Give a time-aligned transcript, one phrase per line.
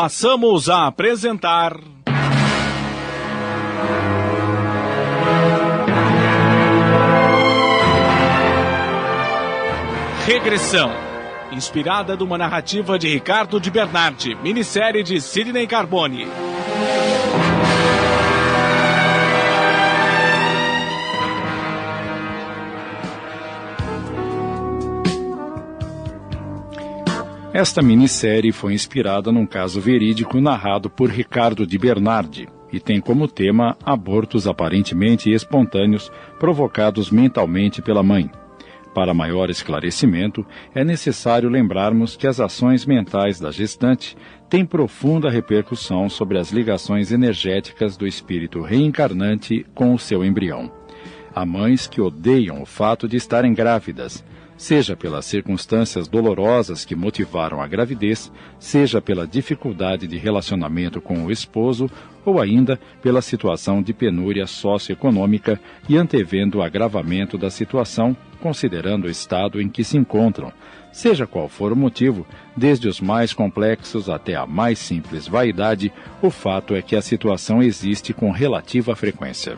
[0.00, 1.76] passamos a apresentar.
[10.24, 10.92] Regressão.
[11.50, 16.28] Inspirada de uma narrativa de Ricardo de Bernardi, minissérie de Sidney Carbone.
[27.58, 33.26] Esta minissérie foi inspirada num caso verídico narrado por Ricardo de Bernardi e tem como
[33.26, 36.08] tema abortos aparentemente espontâneos
[36.38, 38.30] provocados mentalmente pela mãe.
[38.94, 44.16] Para maior esclarecimento, é necessário lembrarmos que as ações mentais da gestante
[44.48, 50.70] têm profunda repercussão sobre as ligações energéticas do espírito reencarnante com o seu embrião.
[51.34, 54.24] Há mães que odeiam o fato de estarem grávidas,
[54.58, 61.30] seja pelas circunstâncias dolorosas que motivaram a gravidez, seja pela dificuldade de relacionamento com o
[61.30, 61.88] esposo
[62.24, 69.10] ou ainda pela situação de penúria socioeconômica e antevendo o agravamento da situação, considerando o
[69.10, 70.52] estado em que se encontram.
[70.92, 76.30] Seja qual for o motivo, desde os mais complexos até a mais simples vaidade, o
[76.30, 79.56] fato é que a situação existe com relativa frequência.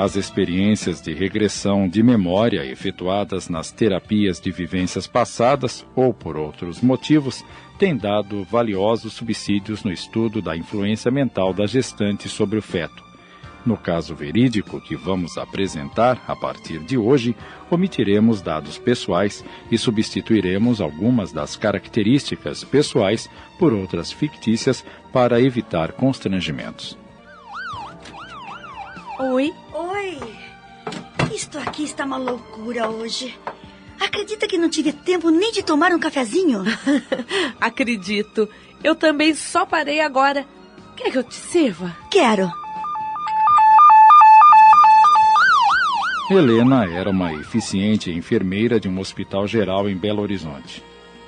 [0.00, 6.80] As experiências de regressão de memória efetuadas nas terapias de vivências passadas ou por outros
[6.80, 7.44] motivos
[7.80, 13.02] têm dado valiosos subsídios no estudo da influência mental da gestante sobre o feto.
[13.66, 17.34] No caso verídico que vamos apresentar a partir de hoje,
[17.68, 26.96] omitiremos dados pessoais e substituiremos algumas das características pessoais por outras fictícias para evitar constrangimentos.
[29.20, 29.52] Oi?
[29.74, 30.16] Oi!
[31.34, 33.36] Isto aqui está uma loucura hoje.
[33.98, 36.62] Acredita que não tive tempo nem de tomar um cafezinho?
[37.60, 38.48] Acredito.
[38.82, 40.46] Eu também só parei agora.
[40.96, 41.96] Quer que eu te sirva?
[42.08, 42.48] Quero.
[46.30, 50.80] Helena era uma eficiente enfermeira de um hospital geral em Belo Horizonte.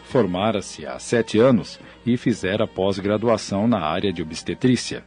[0.04, 5.04] Formara-se há sete anos e fizera pós-graduação na área de obstetrícia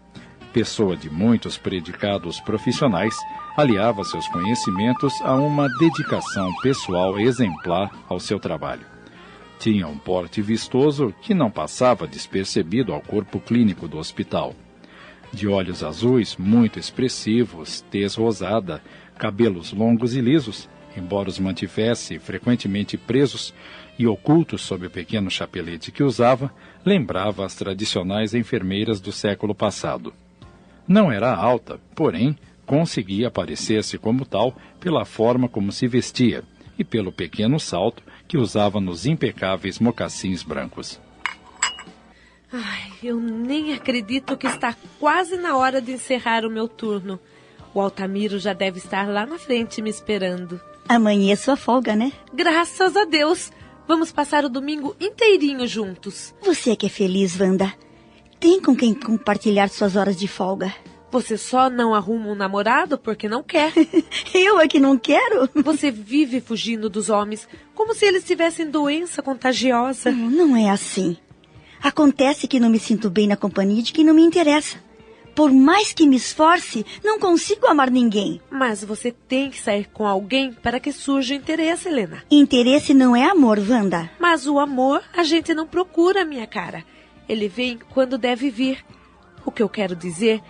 [0.53, 3.15] pessoa de muitos predicados profissionais,
[3.57, 8.85] aliava seus conhecimentos a uma dedicação pessoal exemplar ao seu trabalho.
[9.59, 14.53] Tinha um porte vistoso que não passava despercebido ao corpo clínico do hospital.
[15.31, 18.83] De olhos azuis muito expressivos, tez rosada,
[19.17, 23.53] cabelos longos e lisos, embora os mantivesse frequentemente presos
[23.97, 26.53] e ocultos sob o pequeno chapelete que usava,
[26.85, 30.13] lembrava as tradicionais enfermeiras do século passado.
[30.87, 36.43] Não era alta, porém conseguia parecer-se como tal pela forma como se vestia
[36.77, 40.99] e pelo pequeno salto que usava nos impecáveis mocassins brancos.
[42.51, 47.19] Ai, eu nem acredito que está quase na hora de encerrar o meu turno.
[47.73, 50.61] O Altamiro já deve estar lá na frente me esperando.
[50.87, 52.11] Amanhã é sua folga, né?
[52.33, 53.51] Graças a Deus!
[53.87, 56.33] Vamos passar o domingo inteirinho juntos.
[56.41, 57.73] Você é que é feliz, Wanda
[58.43, 60.75] tem com quem compartilhar suas horas de folga.
[61.09, 63.71] Você só não arruma um namorado porque não quer.
[64.35, 65.49] Eu é que não quero?
[65.63, 70.11] Você vive fugindo dos homens como se eles tivessem doença contagiosa.
[70.11, 71.15] Não, não é assim.
[71.81, 74.77] Acontece que não me sinto bem na companhia de quem não me interessa.
[75.33, 78.41] Por mais que me esforce, não consigo amar ninguém.
[78.51, 82.25] Mas você tem que sair com alguém para que surja interesse, Helena.
[82.29, 84.11] Interesse não é amor, Wanda.
[84.19, 86.83] Mas o amor a gente não procura, minha cara.
[87.27, 88.83] Ele vem quando deve vir.
[89.45, 90.41] O que eu quero dizer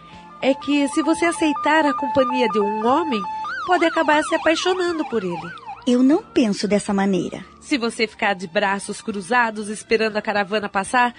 [0.41, 3.22] é que se você aceitar a companhia de um homem,
[3.66, 5.63] pode acabar se apaixonando por ele.
[5.85, 7.44] Eu não penso dessa maneira.
[7.62, 11.13] Se você ficar de braços cruzados esperando a caravana passar,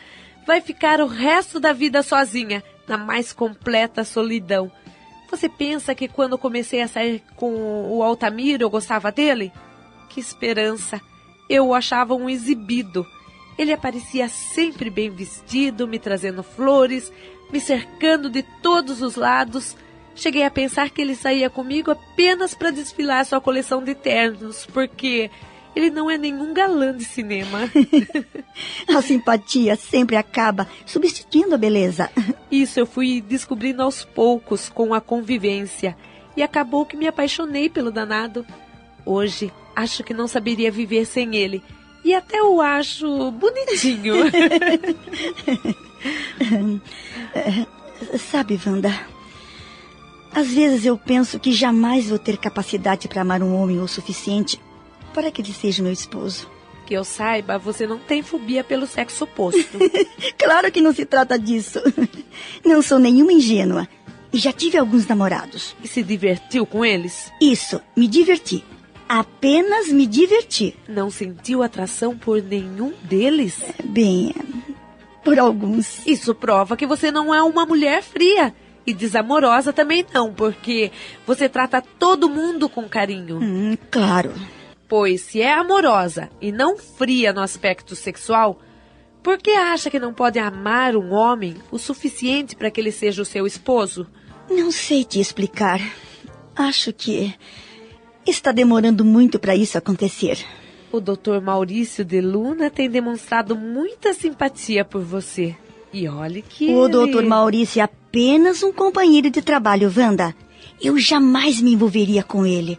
[0.47, 4.71] vai ficar o resto da vida sozinha, na mais completa solidão.
[5.31, 9.53] Você pensa que quando comecei a sair com o Altamiro eu gostava dele?
[10.09, 11.01] Que esperança!
[11.49, 13.07] Eu o achava um exibido.
[13.57, 17.13] Ele aparecia sempre bem vestido, me trazendo flores,
[17.53, 19.77] me cercando de todos os lados.
[20.15, 25.31] Cheguei a pensar que ele saía comigo apenas para desfilar sua coleção de ternos, porque
[25.75, 27.61] ele não é nenhum galã de cinema.
[28.89, 32.11] a simpatia sempre acaba substituindo a beleza.
[32.51, 35.97] Isso eu fui descobrindo aos poucos com a convivência
[36.37, 38.47] e acabou que me apaixonei pelo danado.
[39.05, 41.63] Hoje acho que não saberia viver sem ele
[42.05, 44.15] e até o acho bonitinho.
[48.31, 48.93] Sabe, Wanda,
[50.33, 54.61] às vezes eu penso que jamais vou ter capacidade para amar um homem o suficiente
[55.15, 56.51] para que ele seja meu esposo.
[56.85, 59.79] Que eu saiba, você não tem fobia pelo sexo oposto.
[60.37, 61.81] claro que não se trata disso.
[62.65, 63.89] Não sou nenhuma ingênua.
[64.33, 65.77] E já tive alguns namorados.
[65.83, 67.33] E se divertiu com eles?
[67.41, 68.65] Isso, me diverti.
[69.09, 70.77] Apenas me diverti.
[70.89, 73.63] Não sentiu atração por nenhum deles?
[73.85, 74.35] Bem,
[75.23, 76.07] por alguns.
[76.07, 78.55] Isso prova que você não é uma mulher fria.
[78.87, 80.93] E desamorosa também não, porque
[81.27, 83.39] você trata todo mundo com carinho.
[83.39, 84.33] Hum, claro.
[84.87, 88.61] Pois se é amorosa e não fria no aspecto sexual,
[89.23, 93.23] por que acha que não pode amar um homem o suficiente para que ele seja
[93.23, 94.07] o seu esposo?
[94.51, 95.81] Não sei te explicar.
[96.55, 97.35] Acho que
[98.31, 100.45] está demorando muito para isso acontecer.
[100.93, 101.41] O Dr.
[101.43, 105.57] Maurício de Luna tem demonstrado muita simpatia por você.
[105.93, 106.69] E olhe que.
[106.71, 107.13] O ele...
[107.13, 107.25] Dr.
[107.25, 110.35] Maurício é apenas um companheiro de trabalho, Wanda.
[110.83, 112.79] Eu jamais me envolveria com ele.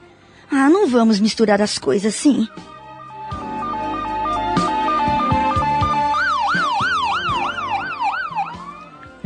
[0.49, 2.47] Ah, não vamos misturar as coisas assim.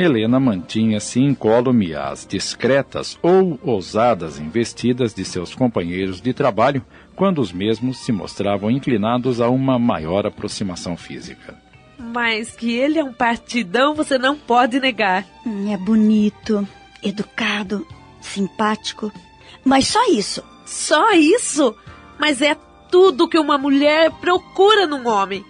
[0.02, 6.82] Helena mantinha-se incólume às discretas ou ousadas investidas de seus companheiros de trabalho
[7.18, 11.62] quando os mesmos se mostravam inclinados a uma maior aproximação física.
[11.98, 15.26] Mas que ele é um partidão, você não pode negar.
[15.46, 16.66] Hum, é bonito,
[17.04, 17.86] educado,
[18.22, 19.12] simpático.
[19.66, 20.42] Mas só isso.
[20.66, 21.76] Só isso?
[22.18, 22.56] Mas é
[22.90, 25.44] tudo que uma mulher procura num homem.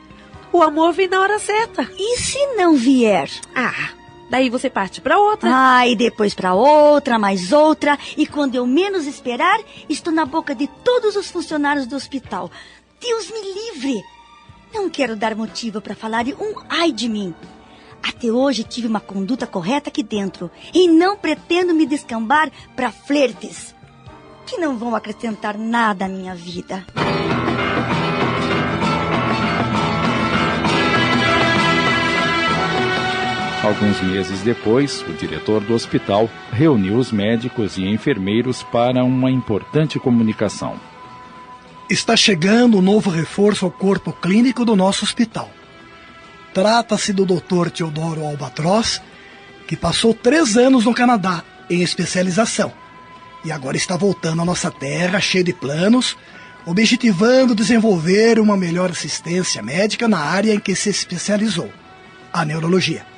[0.52, 1.88] O amor vem na hora certa.
[2.00, 3.30] E se não vier?
[3.56, 3.99] Ah,
[4.30, 5.50] daí você parte para outra.
[5.52, 10.54] Ah, e depois para outra, mais outra, e quando eu menos esperar, estou na boca
[10.54, 12.52] de todos os funcionários do hospital.
[13.02, 14.04] Deus me livre!
[14.74, 17.34] Não quero dar motivo para falar um ai de mim.
[18.02, 23.76] Até hoje tive uma conduta correta aqui dentro e não pretendo me descambar para flertes
[24.46, 26.84] que não vão acrescentar nada à minha vida.
[33.62, 40.00] Alguns meses depois, o diretor do hospital reuniu os médicos e enfermeiros para uma importante
[40.00, 40.80] comunicação.
[41.90, 45.50] Está chegando um novo reforço ao corpo clínico do nosso hospital.
[46.54, 47.70] Trata-se do Dr.
[47.70, 49.02] Teodoro Albatroz,
[49.68, 52.72] que passou três anos no Canadá em especialização
[53.44, 56.18] e agora está voltando à nossa terra cheio de planos,
[56.66, 61.72] objetivando desenvolver uma melhor assistência médica na área em que se especializou,
[62.32, 63.09] a neurologia.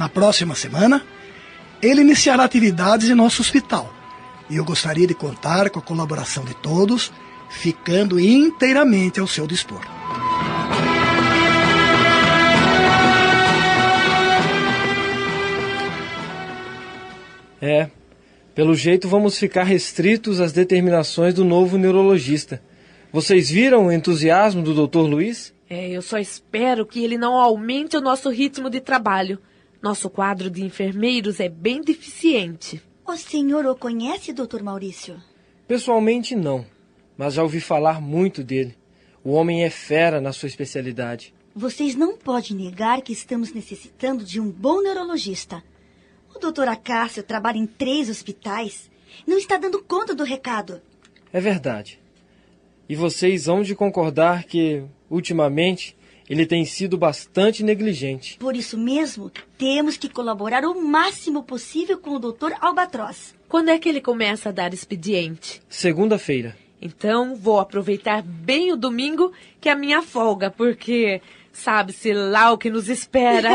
[0.00, 1.04] Na próxima semana,
[1.82, 3.92] ele iniciará atividades em nosso hospital
[4.48, 7.12] e eu gostaria de contar com a colaboração de todos,
[7.50, 9.82] ficando inteiramente ao seu dispor.
[17.60, 17.90] É,
[18.54, 22.62] pelo jeito, vamos ficar restritos às determinações do novo neurologista.
[23.12, 25.00] Vocês viram o entusiasmo do Dr.
[25.00, 25.52] Luiz?
[25.68, 29.38] É, eu só espero que ele não aumente o nosso ritmo de trabalho.
[29.82, 32.82] Nosso quadro de enfermeiros é bem deficiente.
[33.06, 34.62] O senhor o conhece, Dr.
[34.62, 35.20] Maurício?
[35.66, 36.66] Pessoalmente, não.
[37.16, 38.76] Mas já ouvi falar muito dele.
[39.24, 41.34] O homem é fera na sua especialidade.
[41.54, 45.62] Vocês não podem negar que estamos necessitando de um bom neurologista.
[46.34, 48.90] O doutor Acácio trabalha em três hospitais.
[49.26, 50.80] Não está dando conta do recado.
[51.32, 51.98] É verdade.
[52.88, 55.96] E vocês vão de concordar que, ultimamente,
[56.30, 58.38] ele tem sido bastante negligente.
[58.38, 63.34] Por isso mesmo, temos que colaborar o máximo possível com o doutor Albatroz.
[63.48, 65.60] Quando é que ele começa a dar expediente?
[65.68, 66.56] Segunda-feira.
[66.80, 71.20] Então, vou aproveitar bem o domingo, que é a minha folga, porque
[71.52, 73.50] sabe-se lá o que nos espera.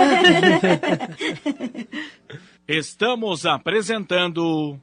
[2.67, 4.77] Estamos apresentando.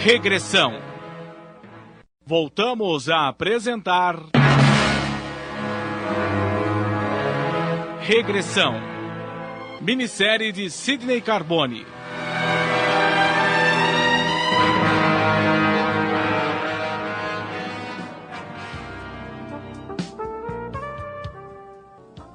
[0.00, 0.80] Regressão.
[2.24, 4.43] Voltamos a apresentar.
[8.06, 8.74] Regressão.
[9.80, 11.86] Minissérie de Sidney Carbone.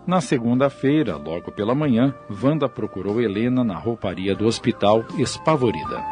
[0.07, 6.03] Na segunda-feira, logo pela manhã, Wanda procurou Helena na rouparia do hospital, espavorida.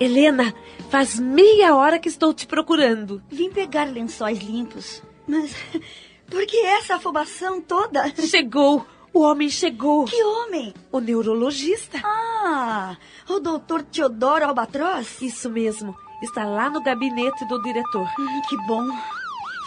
[0.00, 0.52] Helena,
[0.90, 3.22] faz meia hora que estou te procurando.
[3.30, 5.04] Vim pegar lençóis limpos.
[5.24, 5.54] Mas
[6.30, 8.08] por que essa afobação toda?
[8.26, 8.86] Chegou!
[9.12, 10.04] O homem chegou.
[10.04, 10.74] Que homem?
[10.92, 11.98] O neurologista.
[12.04, 12.96] Ah,
[13.28, 15.20] o doutor Teodoro Albatroz?
[15.22, 15.96] Isso mesmo.
[16.22, 18.06] Está lá no gabinete do diretor.
[18.18, 18.86] Hum, que bom.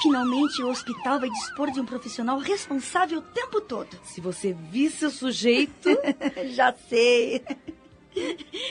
[0.02, 4.00] Finalmente o hospital vai dispor de um profissional responsável o tempo todo.
[4.04, 5.90] Se você visse o sujeito.
[6.54, 7.44] Já sei.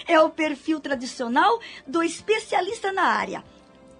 [0.06, 3.44] É o perfil tradicional do especialista na área.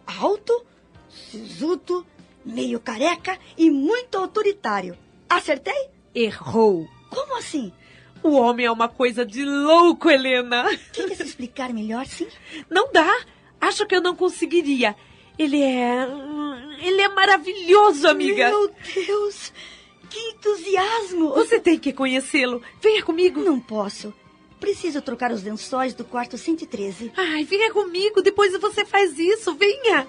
[0.07, 0.65] Alto,
[1.09, 2.07] sisudo,
[2.45, 4.97] meio careca e muito autoritário.
[5.29, 5.89] Acertei?
[6.15, 6.89] Errou.
[7.09, 7.73] Como assim?
[8.23, 10.65] O homem é uma coisa de louco, Helena.
[10.93, 12.29] Quer se explicar melhor, sim?
[12.69, 13.09] Não dá.
[13.61, 14.95] Acho que eu não conseguiria.
[15.39, 16.07] Ele é.
[16.83, 18.49] Ele é maravilhoso, amiga.
[18.51, 19.53] Meu Deus!
[20.09, 21.31] Que entusiasmo!
[21.31, 22.63] Você tem que conhecê-lo.
[22.81, 23.41] Venha comigo.
[23.41, 24.13] Não posso.
[24.59, 27.13] Preciso trocar os lençóis do quarto 113.
[27.17, 28.21] Ai, venha comigo.
[28.21, 29.55] Depois você faz isso.
[29.55, 30.07] Venha.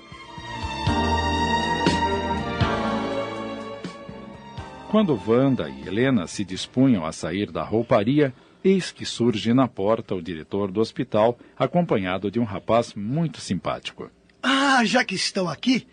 [4.91, 10.13] Quando Wanda e Helena se dispunham a sair da rouparia, eis que surge na porta
[10.13, 14.11] o diretor do hospital, acompanhado de um rapaz muito simpático.
[14.43, 15.87] Ah, já que estão aqui,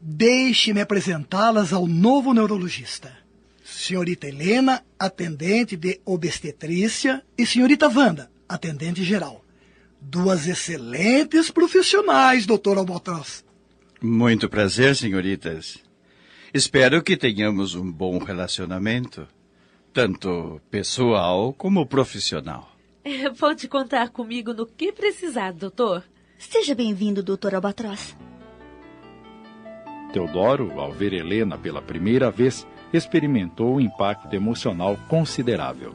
[0.00, 3.12] deixe-me apresentá-las ao novo neurologista.
[3.62, 9.44] Senhorita Helena, atendente de obstetrícia, e senhorita Wanda, atendente geral.
[10.00, 13.44] Duas excelentes profissionais, doutor Albatroz.
[14.00, 15.86] Muito prazer, senhoritas.
[16.52, 19.28] Espero que tenhamos um bom relacionamento,
[19.92, 22.72] tanto pessoal como profissional.
[23.04, 26.04] É, pode contar comigo no que precisar, doutor.
[26.36, 28.14] Seja bem-vindo, doutor Albatroz.
[30.12, 35.94] Teodoro, ao ver Helena pela primeira vez, experimentou um impacto emocional considerável.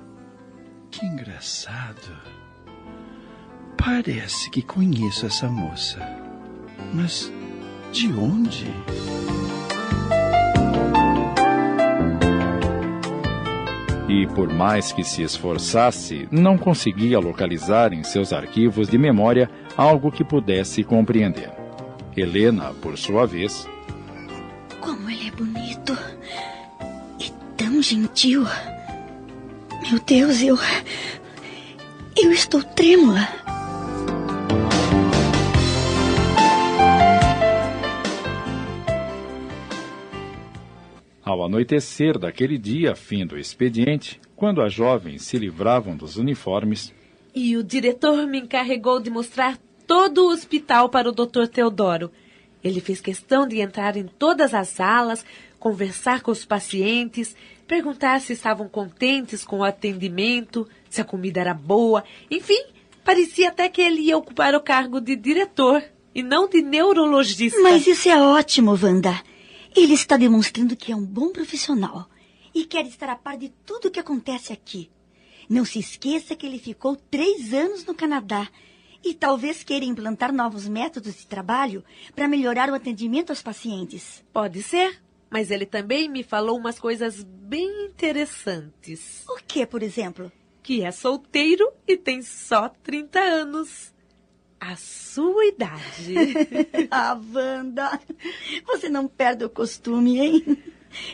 [0.90, 2.18] Que engraçado.
[3.78, 6.00] Parece que conheço essa moça.
[6.94, 7.32] Mas
[7.92, 8.66] de onde?
[14.14, 20.12] E por mais que se esforçasse, não conseguia localizar em seus arquivos de memória algo
[20.12, 21.50] que pudesse compreender.
[22.16, 23.68] Helena, por sua vez.
[24.80, 25.98] Como ele é bonito!
[27.20, 28.46] E tão gentil!
[29.82, 30.60] Meu Deus, eu.
[32.16, 33.43] Eu estou trêmula!
[41.34, 46.94] Ao anoitecer daquele dia, fim do expediente, quando as jovens se livravam dos uniformes.
[47.34, 51.48] E o diretor me encarregou de mostrar todo o hospital para o Dr.
[51.52, 52.12] Teodoro.
[52.64, 55.26] Ele fez questão de entrar em todas as salas,
[55.58, 57.36] conversar com os pacientes,
[57.68, 62.64] perguntar se estavam contentes com o atendimento, se a comida era boa, enfim,
[63.04, 67.60] parecia até que ele ia ocupar o cargo de diretor e não de neurologista.
[67.60, 69.20] Mas isso é ótimo, Wanda.
[69.76, 72.08] Ele está demonstrando que é um bom profissional
[72.54, 74.90] e quer estar a par de tudo o que acontece aqui.
[75.50, 78.48] Não se esqueça que ele ficou três anos no Canadá
[79.04, 81.84] e talvez queira implantar novos métodos de trabalho
[82.16, 84.24] para melhorar o atendimento aos pacientes.
[84.32, 89.24] Pode ser, mas ele também me falou umas coisas bem interessantes.
[89.28, 90.32] O que, por exemplo?
[90.62, 93.93] Que é solteiro e tem só 30 anos.
[94.66, 96.16] A sua idade.
[96.90, 98.00] ah, Wanda,
[98.66, 100.58] você não perde o costume, hein?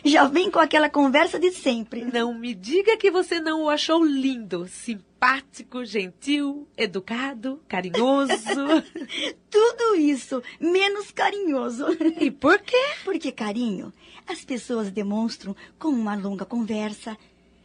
[0.04, 2.04] Já vem com aquela conversa de sempre.
[2.04, 8.30] Não me diga que você não o achou lindo, simpático, gentil, educado, carinhoso.
[9.50, 11.86] Tudo isso, menos carinhoso.
[12.20, 12.84] E por quê?
[13.04, 13.92] Porque carinho
[14.28, 17.18] as pessoas demonstram com uma longa conversa,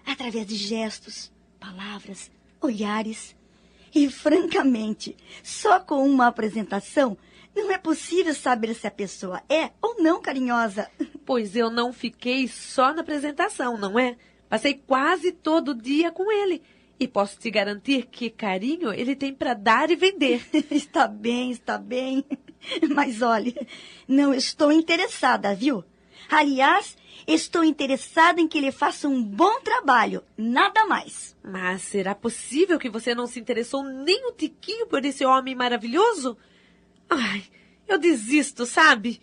[0.04, 3.35] através de gestos, palavras, olhares.
[3.96, 7.18] E, francamente, só com uma apresentação
[7.56, 10.92] não é possível saber se a pessoa é ou não carinhosa.
[11.26, 14.16] Pois eu não fiquei só na apresentação, não é?
[14.48, 16.62] Passei quase todo dia com ele.
[17.00, 20.46] E posso te garantir que carinho ele tem para dar e vender.
[20.70, 22.24] está bem, está bem.
[22.94, 23.56] Mas olhe,
[24.08, 25.84] não estou interessada, viu?
[26.30, 26.96] Aliás,
[27.28, 31.36] estou interessada em que ele faça um bom trabalho, nada mais.
[31.44, 36.38] Mas será possível que você não se interessou nem um tiquinho por esse homem maravilhoso?
[37.10, 37.44] Ai,
[37.88, 39.22] eu desisto, sabe?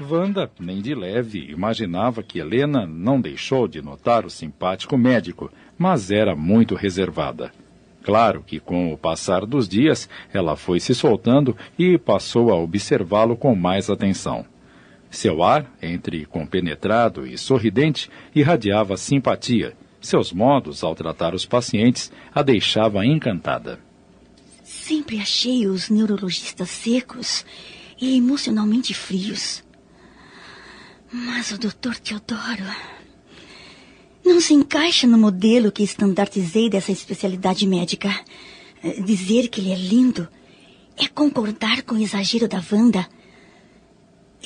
[0.00, 6.10] Wanda, nem de leve, imaginava que Helena não deixou de notar o simpático médico, mas
[6.10, 7.52] era muito reservada.
[8.02, 13.36] Claro que, com o passar dos dias, ela foi se soltando e passou a observá-lo
[13.36, 14.44] com mais atenção.
[15.10, 19.76] Seu ar, entre compenetrado e sorridente, irradiava simpatia.
[20.00, 23.78] Seus modos, ao tratar os pacientes, a deixava encantada.
[24.64, 27.44] Sempre achei os neurologistas secos
[28.00, 29.62] e emocionalmente frios.
[31.12, 32.64] Mas o doutor Teodoro
[34.24, 38.08] não se encaixa no modelo que estandartizei dessa especialidade médica.
[39.04, 40.28] Dizer que ele é lindo
[40.96, 43.06] é concordar com o exagero da Wanda.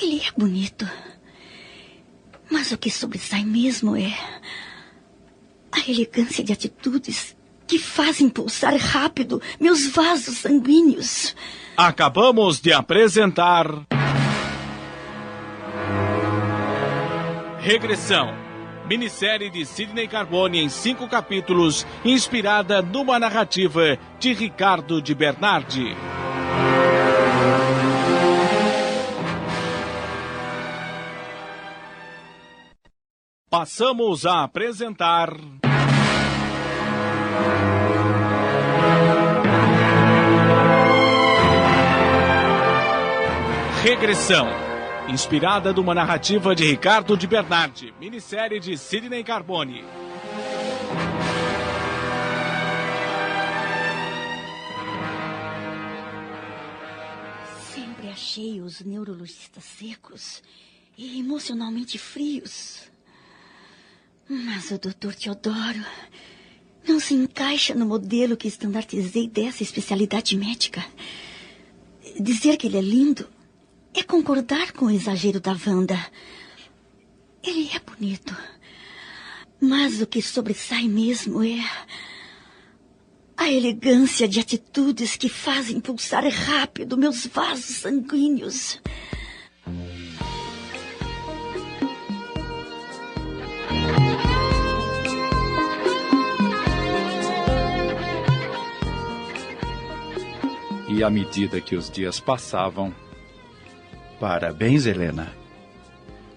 [0.01, 0.89] Ele é bonito.
[2.51, 4.13] Mas o que sobressai mesmo é
[5.73, 11.35] a elegância de atitudes que que fazem pulsar rápido meus vasos sanguíneos.
[11.77, 13.67] Acabamos de apresentar.
[17.61, 18.44] Regressão.
[18.89, 25.97] Minissérie de Sidney Carbone em cinco capítulos, inspirada numa narrativa de Ricardo de Bernardi.
[33.49, 35.31] Passamos a apresentar.
[43.85, 44.64] Regressão.
[45.09, 49.85] Inspirada numa narrativa de Ricardo de Bernardi, minissérie de Sidney Carbone.
[57.75, 60.43] Sempre achei os neurologistas secos
[60.97, 62.91] e emocionalmente frios.
[64.27, 65.85] Mas o doutor Teodoro
[66.89, 70.83] não se encaixa no modelo que estandartizei dessa especialidade médica.
[72.19, 73.34] Dizer que ele é lindo
[73.95, 75.99] é concordar com o exagero da Wanda.
[77.43, 78.37] Ele é bonito.
[79.61, 81.59] Mas o que sobressai mesmo é
[83.37, 88.81] a elegância de atitudes que fazem pulsar rápido meus vasos sanguíneos.
[100.89, 102.95] E à medida que os dias passavam,
[104.21, 105.33] Parabéns, Helena.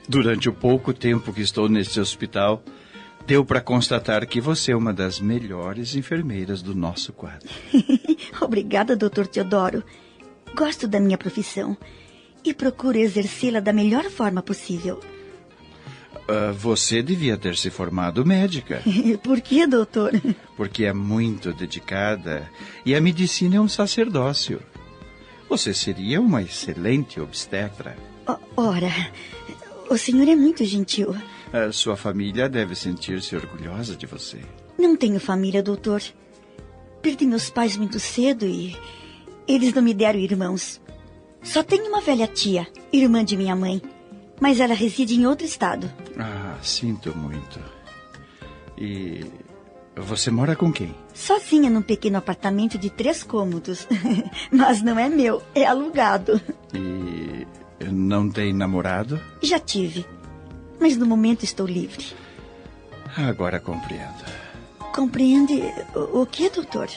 [0.07, 2.63] Durante o pouco tempo que estou neste hospital,
[3.25, 7.49] deu para constatar que você é uma das melhores enfermeiras do nosso quadro.
[8.41, 9.83] Obrigada, doutor Teodoro.
[10.55, 11.77] Gosto da minha profissão
[12.43, 15.01] e procuro exercê-la da melhor forma possível.
[16.29, 18.81] Ah, você devia ter se formado médica,
[19.23, 20.11] Por que, doutor?
[20.55, 22.49] porque é muito dedicada
[22.85, 24.61] e a medicina é um sacerdócio.
[25.49, 27.95] Você seria uma excelente obstetra.
[28.55, 28.91] Ora,
[29.89, 31.15] o senhor é muito gentil.
[31.53, 34.39] A sua família deve sentir-se orgulhosa de você.
[34.77, 36.01] Não tenho família, doutor.
[37.01, 38.75] Perdi meus pais muito cedo e
[39.47, 40.81] eles não me deram irmãos.
[41.41, 43.81] Só tenho uma velha tia, irmã de minha mãe,
[44.41, 45.89] mas ela reside em outro estado.
[46.19, 47.59] Ah, sinto muito.
[48.77, 49.23] E
[49.95, 50.93] você mora com quem?
[51.17, 53.87] Sozinha num pequeno apartamento de três cômodos.
[54.51, 56.39] mas não é meu, é alugado.
[56.71, 57.47] E
[57.91, 59.19] não tem namorado?
[59.41, 60.05] Já tive,
[60.79, 62.05] mas no momento estou livre.
[63.17, 64.23] Agora compreendo.
[64.93, 65.63] Compreende
[65.95, 66.87] o, que, doutor?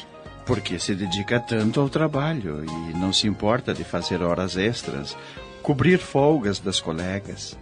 [0.44, 5.16] Porque se dedica tanto ao trabalho e não se importa de fazer horas extras,
[5.62, 7.56] cobrir folgas das colegas.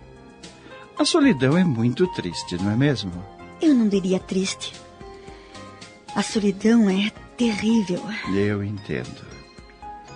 [0.99, 3.12] A solidão é muito triste, não é mesmo?
[3.62, 4.88] Eu não diria triste.
[6.18, 8.02] A solidão é terrível.
[8.35, 9.24] Eu entendo.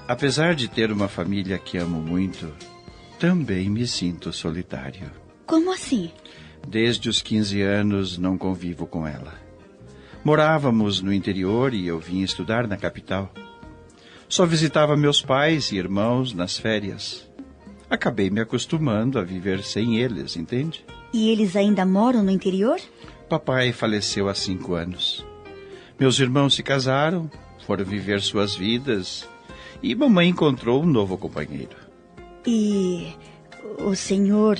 [0.08, 2.52] Apesar de ter uma família que amo muito,
[3.20, 5.12] também me sinto solitário.
[5.46, 6.10] Como assim?
[6.66, 9.32] Desde os 15 anos não convivo com ela.
[10.24, 13.32] Morávamos no interior e eu vim estudar na capital.
[14.28, 17.30] Só visitava meus pais e irmãos nas férias.
[17.88, 20.84] Acabei me acostumando a viver sem eles, entende?
[21.12, 22.80] E eles ainda moram no interior?
[23.28, 25.24] Papai faleceu há cinco anos.
[26.02, 27.30] Meus irmãos se casaram,
[27.64, 29.24] foram viver suas vidas
[29.80, 31.76] e mamãe encontrou um novo companheiro.
[32.44, 33.14] E
[33.78, 34.58] o senhor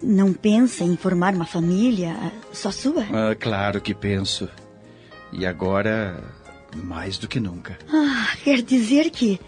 [0.00, 2.14] não pensa em formar uma família
[2.52, 3.02] só sua?
[3.10, 4.48] Ah, claro que penso.
[5.32, 6.22] E agora,
[6.76, 7.76] mais do que nunca.
[7.92, 9.40] Ah, quer dizer que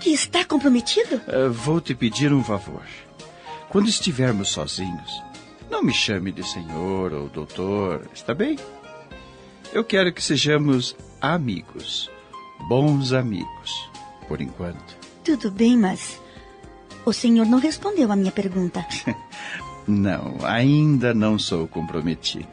[0.00, 1.20] que está comprometido?
[1.28, 2.84] Ah, vou te pedir um favor.
[3.68, 5.10] Quando estivermos sozinhos,
[5.70, 8.56] não me chame de senhor ou doutor, está bem?
[9.74, 12.08] Eu quero que sejamos amigos,
[12.68, 13.90] bons amigos,
[14.28, 14.96] por enquanto.
[15.24, 16.22] Tudo bem, mas
[17.04, 18.86] o senhor não respondeu à minha pergunta.
[19.86, 22.48] Não, ainda não sou comprometido.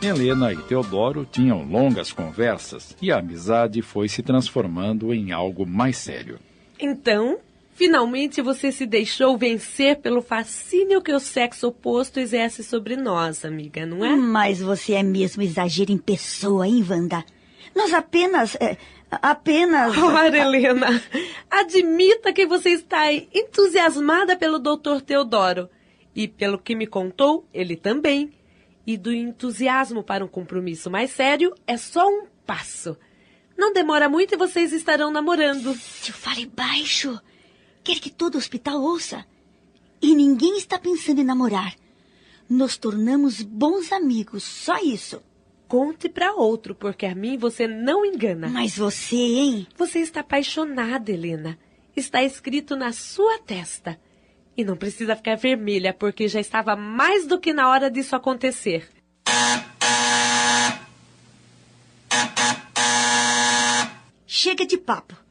[0.00, 5.98] Helena e Teodoro tinham longas conversas e a amizade foi se transformando em algo mais
[5.98, 6.38] sério.
[6.80, 7.38] Então,
[7.74, 13.84] finalmente você se deixou vencer pelo fascínio que o sexo oposto exerce sobre nós, amiga,
[13.84, 14.14] não é?
[14.14, 17.24] Mas você é mesmo exagero em pessoa, hein, Wanda?
[17.74, 18.56] Nós apenas.
[18.56, 18.76] é,
[19.10, 19.96] apenas.
[19.98, 21.02] Ora, Helena,
[21.50, 25.00] admita que você está entusiasmada pelo Dr.
[25.04, 25.68] Teodoro.
[26.14, 28.32] E pelo que me contou, ele também.
[28.86, 32.96] E do entusiasmo para um compromisso mais sério é só um passo.
[33.56, 35.74] Não demora muito e vocês estarão namorando.
[35.74, 37.18] Se eu fale baixo,
[37.82, 39.24] quer que todo o hospital ouça.
[40.00, 41.74] E ninguém está pensando em namorar.
[42.48, 45.22] Nos tornamos bons amigos, só isso.
[45.68, 48.48] Conte para outro, porque a mim você não engana.
[48.48, 49.66] Mas você, hein?
[49.76, 51.58] Você está apaixonada, Helena.
[51.96, 53.98] Está escrito na sua testa.
[54.54, 58.86] E não precisa ficar vermelha, porque já estava mais do que na hora disso acontecer.
[64.26, 65.21] Chega de papo.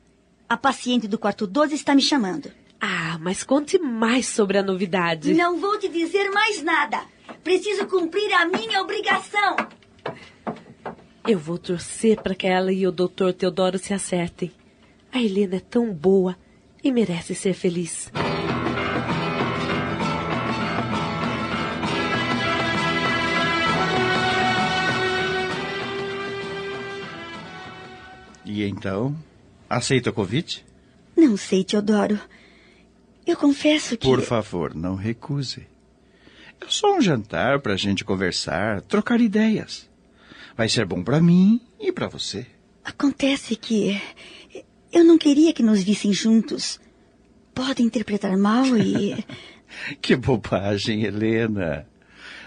[0.52, 2.52] A paciente do quarto 12 está me chamando.
[2.78, 5.34] Ah, mas conte mais sobre a novidade.
[5.34, 7.06] Não vou te dizer mais nada.
[7.42, 9.56] Preciso cumprir a minha obrigação.
[11.26, 14.52] Eu vou torcer para que ela e o doutor Teodoro se acertem.
[15.10, 16.36] A Helena é tão boa
[16.84, 18.12] e merece ser feliz.
[28.44, 29.16] E então,
[29.72, 30.66] aceita o convite?
[31.16, 32.20] Não sei, Teodoro.
[33.26, 34.08] Eu confesso que.
[34.08, 35.68] Por favor, não recuse.
[36.60, 39.90] É só um jantar para a gente conversar, trocar ideias.
[40.56, 42.46] Vai ser bom para mim e para você.
[42.84, 44.00] Acontece que
[44.92, 46.80] eu não queria que nos vissem juntos.
[47.54, 49.24] Pode interpretar mal e.
[50.02, 51.88] que bobagem, Helena.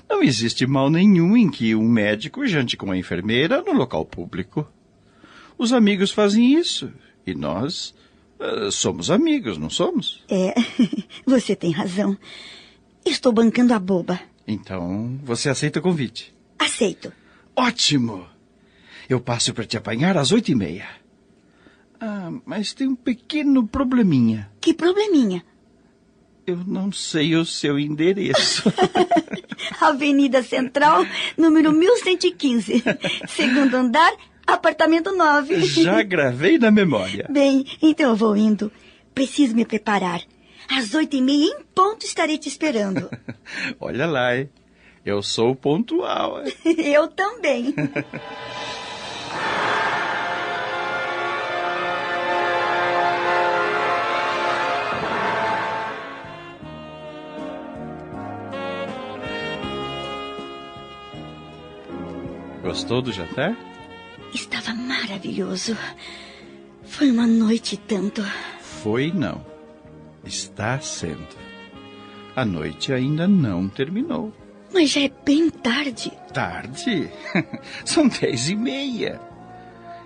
[0.08, 4.68] Não existe mal nenhum em que um médico jante com uma enfermeira no local público.
[5.56, 6.92] Os amigos fazem isso.
[7.26, 7.94] E nós
[8.38, 10.22] uh, somos amigos, não somos?
[10.28, 10.54] É,
[11.24, 12.16] você tem razão.
[13.04, 14.20] Estou bancando a boba.
[14.46, 16.34] Então, você aceita o convite?
[16.58, 17.12] Aceito.
[17.56, 18.26] Ótimo!
[19.08, 20.88] Eu passo para te apanhar às oito e meia.
[22.00, 24.50] Ah, mas tem um pequeno probleminha.
[24.60, 25.44] Que probleminha?
[26.46, 28.70] Eu não sei o seu endereço.
[29.80, 31.06] Avenida Central,
[31.38, 32.82] número 1115.
[33.28, 34.12] Segundo andar,
[34.46, 35.64] apartamento 9.
[35.64, 37.26] Já gravei na memória.
[37.30, 38.70] Bem, então eu vou indo.
[39.14, 40.22] Preciso me preparar.
[40.68, 43.10] Às oito e meia em ponto estarei te esperando.
[43.78, 44.48] Olha lá, hein?
[45.04, 46.42] Eu sou pontual.
[46.64, 47.74] eu também.
[62.62, 63.54] Gostou do jantar?
[64.34, 65.76] Estava maravilhoso.
[66.82, 68.22] Foi uma noite tanto.
[68.60, 69.44] Foi não.
[70.24, 71.26] Está sendo.
[72.34, 74.32] A noite ainda não terminou.
[74.72, 76.12] Mas já é bem tarde.
[76.32, 77.08] Tarde?
[77.84, 79.20] São dez e meia.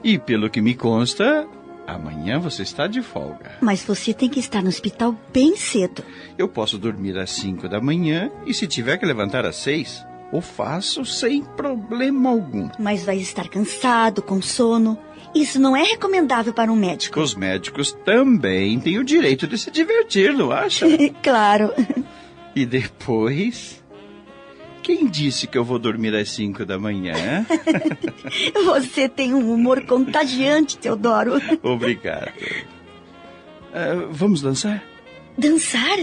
[0.04, 1.48] E pelo que me consta,
[1.86, 3.52] amanhã você está de folga.
[3.62, 6.04] Mas você tem que estar no hospital bem cedo.
[6.36, 10.40] Eu posso dormir às cinco da manhã e se tiver que levantar às seis, o
[10.40, 12.68] faço sem problema algum.
[12.78, 14.98] Mas vai estar cansado, com sono.
[15.34, 17.20] Isso não é recomendável para um médico.
[17.20, 20.86] Os médicos também têm o direito de se divertir, não acha?
[21.22, 21.72] claro.
[22.54, 23.82] E depois.
[24.82, 27.44] Quem disse que eu vou dormir às cinco da manhã?
[28.64, 31.34] Você tem um humor contagiante, Teodoro.
[31.62, 32.32] Obrigado.
[33.68, 34.82] Uh, vamos dançar?
[35.36, 35.98] Dançar?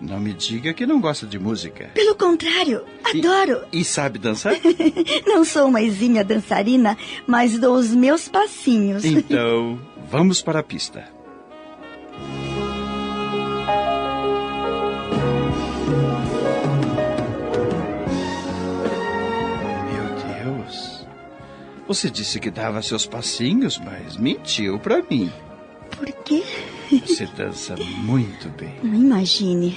[0.00, 1.90] Não me diga que não gosta de música.
[1.92, 3.64] Pelo contrário, adoro.
[3.72, 4.54] E, e sabe dançar?
[5.26, 9.04] não sou uma exímia dançarina, mas dou os meus passinhos.
[9.04, 11.08] Então, vamos para a pista.
[19.92, 21.06] Meu Deus.
[21.88, 25.32] Você disse que dava seus passinhos, mas mentiu para mim.
[27.08, 28.74] Você dança muito bem.
[28.82, 29.76] Não imagine.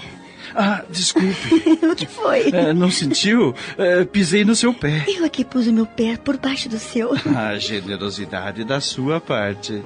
[0.54, 1.30] Ah, desculpe.
[1.86, 2.50] o que foi?
[2.50, 3.56] É, não sentiu?
[3.78, 5.06] É, pisei no seu pé.
[5.08, 7.12] Eu aqui pus o meu pé por baixo do seu.
[7.36, 9.82] A generosidade da sua parte.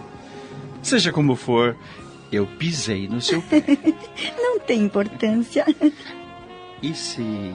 [0.81, 1.75] Seja como for,
[2.31, 3.63] eu pisei no seu pé.
[4.37, 5.65] não tem importância.
[6.81, 7.53] E se,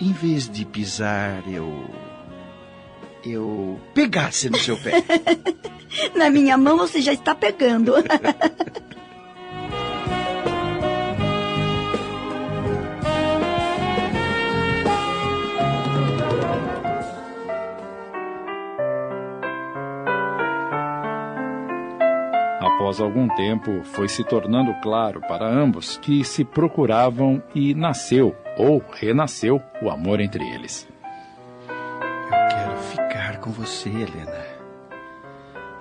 [0.00, 1.88] em vez de pisar, eu.
[3.24, 5.02] Eu pegasse no seu pé?
[6.14, 7.94] Na minha mão você já está pegando.
[22.60, 28.82] Após algum tempo, foi se tornando claro para ambos que se procuravam e nasceu ou
[28.92, 30.88] renasceu o amor entre eles.
[33.48, 34.44] Com você, Helena.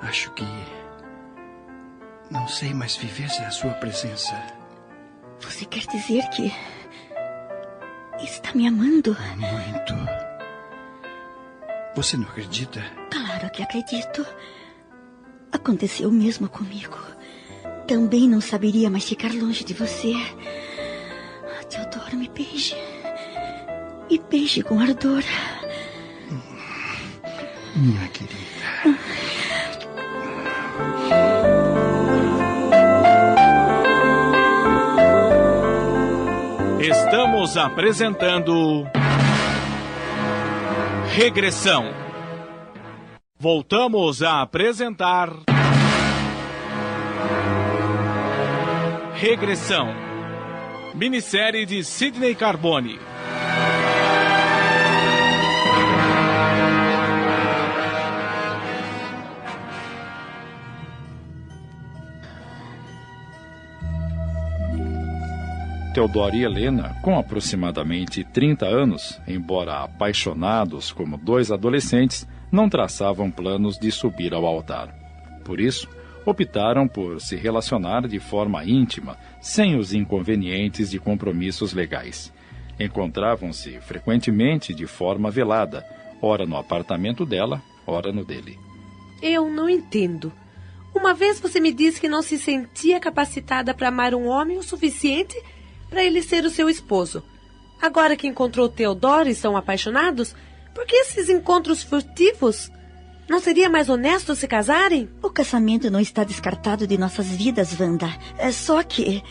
[0.02, 0.46] Acho que
[2.32, 4.42] não sei mais viver sem a sua presença.
[5.42, 6.50] Você quer dizer que
[8.24, 9.18] está me amando?
[9.36, 9.94] Muito.
[11.94, 12.82] Você não acredita?
[13.12, 14.26] Claro que acredito.
[15.52, 16.98] Aconteceu o mesmo comigo.
[17.86, 20.14] Também não saberia mais ficar longe de você.
[21.70, 22.78] Teodoro, me beije.
[24.10, 25.22] E beije com ardor.
[27.78, 28.98] Minha querida.
[36.80, 38.84] Estamos apresentando.
[41.14, 41.94] Regressão.
[43.40, 45.30] Voltamos a apresentar.
[49.14, 49.94] Regressão.
[50.96, 53.00] Minissérie de Sidney Carbone.
[65.98, 73.80] Teodoro e Helena, com aproximadamente 30 anos, embora apaixonados como dois adolescentes, não traçavam planos
[73.80, 74.94] de subir ao altar.
[75.44, 75.90] Por isso,
[76.24, 82.32] optaram por se relacionar de forma íntima, sem os inconvenientes de compromissos legais.
[82.80, 85.84] Encontravam-se frequentemente de forma velada,
[86.22, 88.56] ora no apartamento dela, ora no dele.
[89.20, 90.32] Eu não entendo.
[90.94, 94.64] Uma vez você me disse que não se sentia capacitada para amar um homem o
[94.64, 95.36] suficiente
[95.90, 97.24] para ele ser o seu esposo.
[97.82, 100.36] Agora que encontrou Teodoro e são apaixonados,
[100.74, 102.72] por que esses encontros furtivos?
[103.30, 105.10] Não seria mais honesto se casarem?
[105.22, 108.10] O casamento não está descartado de nossas vidas, Wanda.
[108.38, 109.22] É só que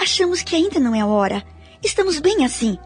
[0.00, 1.42] achamos que ainda não é a hora.
[1.82, 2.78] Estamos bem assim.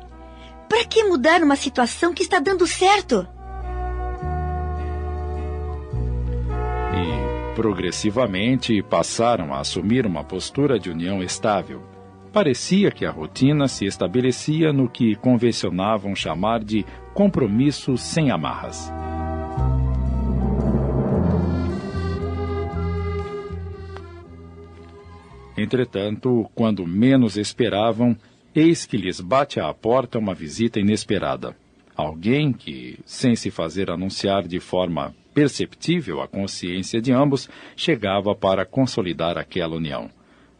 [0.68, 3.26] Para que mudar uma situação que está dando certo?
[6.92, 11.97] E, progressivamente, passaram a assumir uma postura de união estável
[12.32, 18.92] Parecia que a rotina se estabelecia no que convencionavam chamar de compromisso sem amarras.
[25.56, 28.16] Entretanto, quando menos esperavam,
[28.54, 31.56] eis que lhes bate à porta uma visita inesperada.
[31.96, 38.64] Alguém que, sem se fazer anunciar de forma perceptível à consciência de ambos, chegava para
[38.64, 40.17] consolidar aquela união.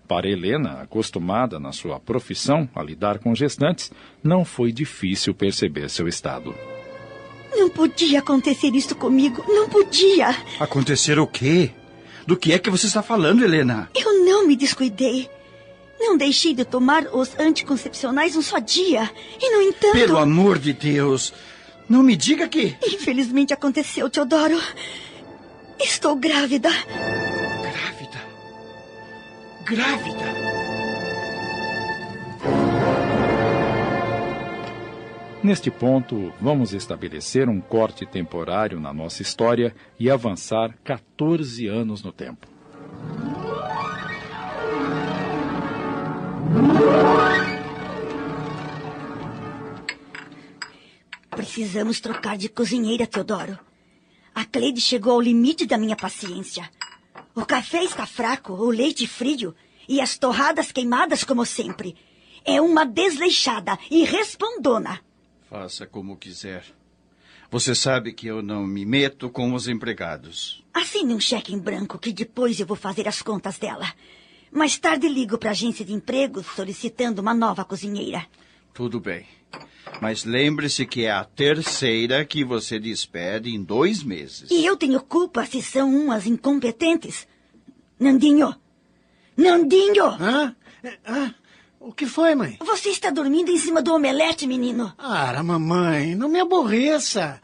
[0.09, 3.93] Para Helena, acostumada na sua profissão a lidar com gestantes,
[4.25, 6.55] não foi difícil perceber seu estado.
[7.55, 9.45] Não podia acontecer isso comigo.
[9.47, 10.35] Não podia.
[10.59, 11.73] Acontecer o quê?
[12.27, 13.91] Do que é que você está falando, Helena?
[13.95, 15.29] Eu não me descuidei.
[16.01, 19.11] Não deixei de tomar os anticoncepcionais um só dia.
[19.39, 19.93] E, no entanto.
[19.93, 21.35] Pelo amor de Deus!
[21.87, 22.77] Não me diga que.
[22.83, 24.59] Infelizmente aconteceu, Teodoro.
[25.79, 26.71] Estou grávida
[29.69, 30.25] grávida.
[35.43, 42.13] Neste ponto, vamos estabelecer um corte temporário na nossa história e avançar 14 anos no
[42.13, 42.47] tempo.
[51.31, 53.59] Precisamos trocar de cozinheira, Teodoro.
[54.35, 56.69] A Cleide chegou ao limite da minha paciência.
[57.35, 59.55] O café está fraco, o leite frio
[59.89, 61.97] e as torradas queimadas como sempre.
[62.45, 65.01] É uma desleixada e respondona.
[65.49, 66.65] Faça como quiser.
[67.51, 70.63] Você sabe que eu não me meto com os empregados.
[70.75, 73.91] Assine um cheque em branco que depois eu vou fazer as contas dela.
[74.53, 78.27] Mais tarde ligo para a agência de empregos solicitando uma nova cozinheira.
[78.75, 79.27] Tudo bem.
[80.01, 84.51] Mas lembre-se que é a terceira que você despede em dois meses.
[84.51, 87.27] E eu tenho culpa se são umas incompetentes.
[87.99, 88.55] Nandinho!
[89.37, 90.07] Nandinho!
[90.07, 90.55] Hã?
[91.05, 91.35] Ah,
[91.81, 92.59] o que foi, mãe?
[92.61, 94.93] Você está dormindo em cima do omelete, menino.
[94.97, 97.41] Ah, mamãe, não me aborreça.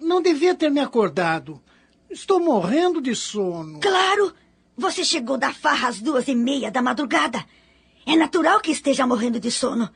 [0.00, 1.60] Não devia ter me acordado.
[2.10, 3.80] Estou morrendo de sono.
[3.80, 4.34] Claro!
[4.76, 7.44] Você chegou da farra às duas e meia da madrugada.
[8.04, 9.88] É natural que esteja morrendo de sono.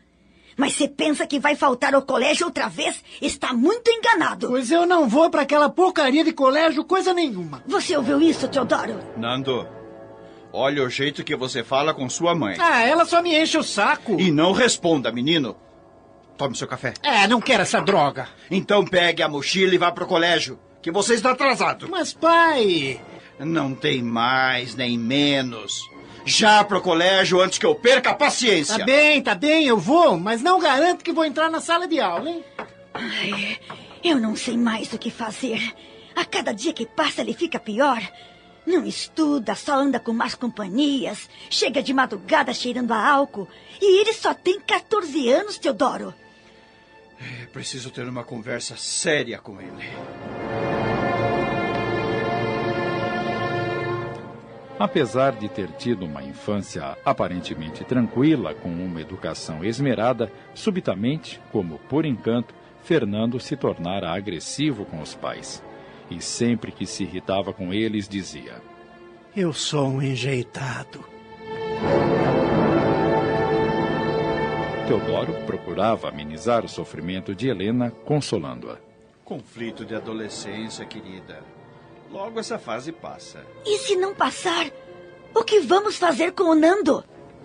[0.59, 4.49] Mas se pensa que vai faltar ao colégio outra vez, está muito enganado.
[4.49, 7.63] Pois eu não vou para aquela porcaria de colégio coisa nenhuma.
[7.65, 8.99] Você ouviu isso, Teodoro?
[9.17, 9.67] Nando,
[10.53, 12.57] olha o jeito que você fala com sua mãe.
[12.59, 14.21] Ah, ela só me enche o saco.
[14.21, 15.57] E não responda, menino.
[16.37, 16.93] Tome seu café.
[17.05, 18.29] É, não quero essa droga.
[18.51, 21.89] Então pegue a mochila e vá pro colégio, que você está atrasado.
[21.89, 23.01] Mas, pai...
[23.39, 25.89] Não tem mais nem menos.
[26.25, 28.79] Já pro colégio antes que eu perca a paciência.
[28.79, 32.01] Tá bem, tá bem, eu vou, mas não garanto que vou entrar na sala de
[32.01, 32.45] aula, hein?
[32.95, 33.59] Ai,
[34.05, 35.61] eu não sei mais o que fazer.
[36.15, 38.01] A cada dia que passa ele fica pior.
[38.67, 43.49] Não estuda, só anda com más companhias, chega de madrugada cheirando a álcool.
[43.81, 46.13] E ele só tem 14 anos, Teodoro.
[47.19, 50.78] É, preciso ter uma conversa séria com ele.
[54.79, 62.07] Apesar de ter tido uma infância aparentemente tranquila, com uma educação esmerada, subitamente, como por
[62.07, 65.65] encanto, Fernando se tornara agressivo com os pais.
[66.09, 68.63] E sempre que se irritava com eles, dizia:
[69.35, 71.05] Eu sou um enjeitado.
[74.87, 78.79] Teodoro procurava amenizar o sofrimento de Helena, consolando-a.
[79.25, 81.58] Conflito de adolescência, querida.
[82.11, 83.45] Logo essa fase passa.
[83.65, 84.67] E se não passar,
[85.35, 87.05] o que vamos fazer com o Nando?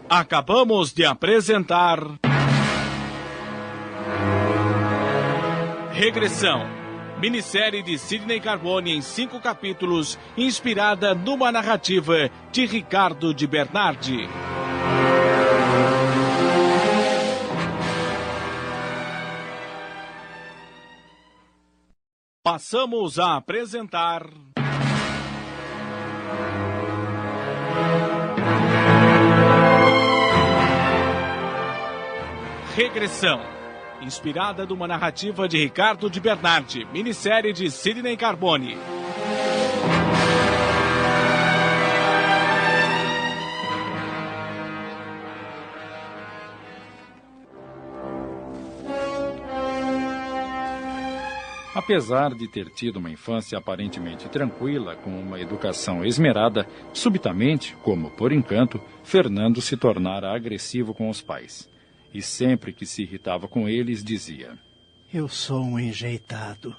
[0.10, 2.00] Acabamos de apresentar.
[5.92, 6.84] Regressão.
[7.20, 14.28] Minissérie de Sidney Carbone em cinco capítulos, inspirada numa narrativa de Ricardo de Bernardi.
[22.44, 24.53] Passamos a apresentar.
[32.76, 33.40] Regressão.
[34.02, 38.78] Inspirada numa narrativa de Ricardo de Bernardi, minissérie de Sidney Carbone.
[51.76, 58.32] Apesar de ter tido uma infância aparentemente tranquila, com uma educação esmerada, subitamente, como por
[58.32, 61.68] encanto, Fernando se tornara agressivo com os pais.
[62.14, 64.58] E sempre que se irritava com eles, dizia:
[65.12, 66.76] Eu sou um enjeitado.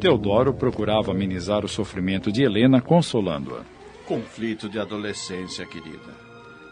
[0.00, 3.62] Teodoro procurava amenizar o sofrimento de Helena, consolando-a.
[4.04, 6.12] Conflito de adolescência, querida.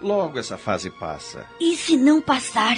[0.03, 1.47] Logo essa fase passa.
[1.61, 2.77] E se não passar,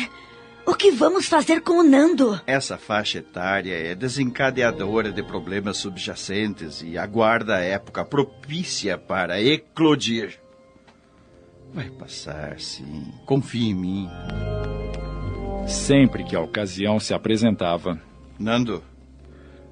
[0.66, 2.40] o que vamos fazer com o Nando?
[2.46, 10.38] Essa faixa etária é desencadeadora de problemas subjacentes e aguarda a época propícia para eclodir.
[11.72, 13.12] Vai passar, sim.
[13.24, 14.08] Confie em mim.
[15.66, 18.00] Sempre que a ocasião se apresentava.
[18.38, 18.82] Nando,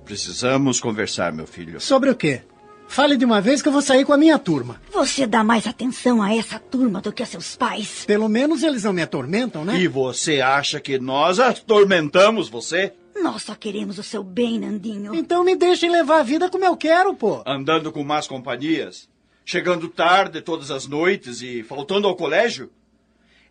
[0.04, 1.80] precisamos conversar, meu filho.
[1.80, 2.42] Sobre o quê?
[2.90, 4.82] Fale de uma vez que eu vou sair com a minha turma.
[4.92, 8.04] Você dá mais atenção a essa turma do que a seus pais.
[8.04, 9.78] Pelo menos eles não me atormentam, né?
[9.78, 12.92] E você acha que nós atormentamos você?
[13.22, 15.14] Nós só queremos o seu bem, Nandinho.
[15.14, 17.44] Então me deixem levar a vida como eu quero, pô.
[17.46, 19.08] Andando com más companhias?
[19.44, 22.72] Chegando tarde todas as noites e faltando ao colégio?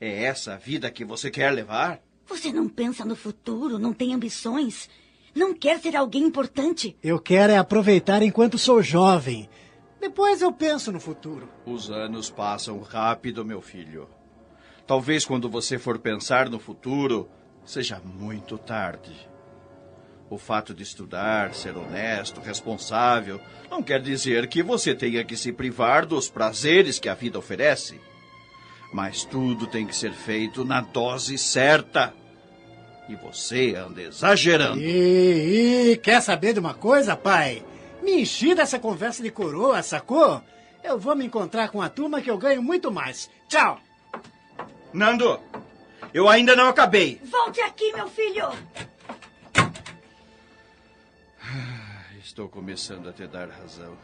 [0.01, 2.01] É essa a vida que você quer levar?
[2.27, 4.89] Você não pensa no futuro, não tem ambições.
[5.39, 6.97] Não quer ser alguém importante.
[7.01, 9.49] Eu quero é aproveitar enquanto sou jovem.
[9.97, 11.47] Depois eu penso no futuro.
[11.65, 14.09] Os anos passam rápido, meu filho.
[14.85, 17.29] Talvez quando você for pensar no futuro,
[17.63, 19.13] seja muito tarde.
[20.29, 23.39] O fato de estudar, ser honesto, responsável,
[23.71, 27.97] não quer dizer que você tenha que se privar dos prazeres que a vida oferece.
[28.91, 32.13] Mas tudo tem que ser feito na dose certa.
[33.09, 34.79] E você anda exagerando.
[34.79, 37.63] E, e quer saber de uma coisa, pai?
[38.03, 40.43] Me enchi dessa conversa de coroa, sacou?
[40.83, 43.27] Eu vou me encontrar com a turma que eu ganho muito mais.
[43.47, 43.79] Tchau!
[44.93, 45.39] Nando,
[46.13, 47.19] eu ainda não acabei.
[47.23, 48.47] Volte aqui, meu filho!
[52.23, 53.97] Estou começando a te dar razão.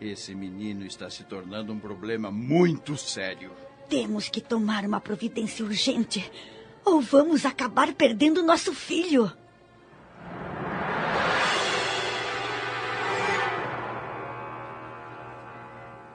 [0.00, 3.52] Esse menino está se tornando um problema muito sério.
[3.90, 6.30] Temos que tomar uma providência urgente.
[6.86, 9.30] Ou vamos acabar perdendo nosso filho.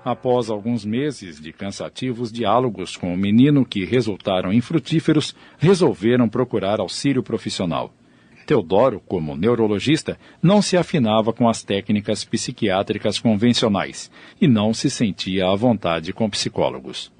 [0.03, 7.21] Após alguns meses de cansativos diálogos com o menino que resultaram infrutíferos, resolveram procurar auxílio
[7.21, 7.93] profissional.
[8.47, 15.49] Teodoro, como neurologista, não se afinava com as técnicas psiquiátricas convencionais e não se sentia
[15.49, 17.11] à vontade com psicólogos.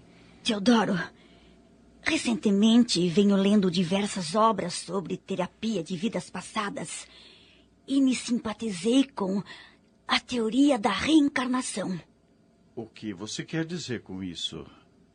[0.43, 0.97] Teodoro,
[2.01, 7.07] recentemente venho lendo diversas obras sobre terapia de vidas passadas
[7.87, 9.43] e me simpatizei com
[10.07, 11.99] a teoria da reencarnação.
[12.75, 14.65] O que você quer dizer com isso?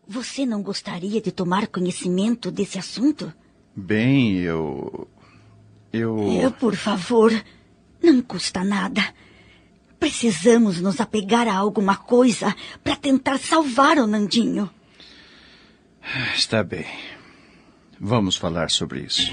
[0.07, 3.33] Você não gostaria de tomar conhecimento desse assunto?
[3.75, 5.09] Bem, eu.
[5.93, 6.19] Eu.
[6.33, 7.33] Eu, por favor,
[8.03, 9.03] não custa nada.
[9.99, 12.55] Precisamos nos apegar a alguma coisa
[12.85, 14.71] para tentar salvar o Nandinho.
[16.35, 16.87] Está bem.
[18.01, 19.31] Vamos falar sobre isso.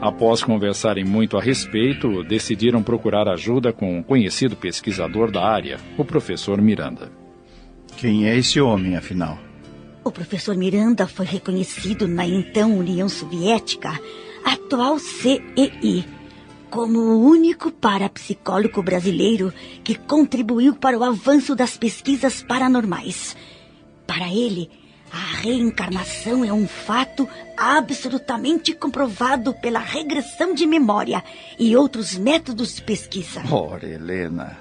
[0.00, 6.04] Após conversarem muito a respeito, decidiram procurar ajuda com um conhecido pesquisador da área, o
[6.04, 7.10] professor Miranda.
[7.96, 9.38] Quem é esse homem, afinal?
[10.04, 13.98] O professor Miranda foi reconhecido na então União Soviética,
[14.44, 16.04] atual CEI,
[16.70, 23.36] como o único parapsicólogo brasileiro que contribuiu para o avanço das pesquisas paranormais.
[24.06, 24.70] Para ele,
[25.16, 31.24] a reencarnação é um fato absolutamente comprovado pela regressão de memória
[31.58, 33.42] e outros métodos de pesquisa.
[33.50, 34.58] Ora, Helena,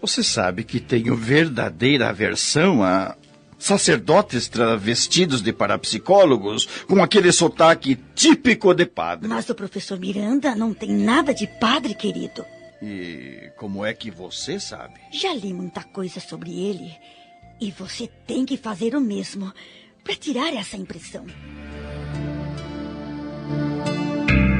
[0.00, 3.16] você sabe que tenho verdadeira aversão a
[3.58, 9.26] sacerdotes travestidos de parapsicólogos com aquele sotaque típico de padre.
[9.28, 12.44] Mas o professor Miranda não tem nada de padre, querido.
[12.80, 14.94] E como é que você sabe?
[15.10, 16.94] Já li muita coisa sobre ele.
[17.60, 19.52] E você tem que fazer o mesmo
[20.04, 21.24] para tirar essa impressão.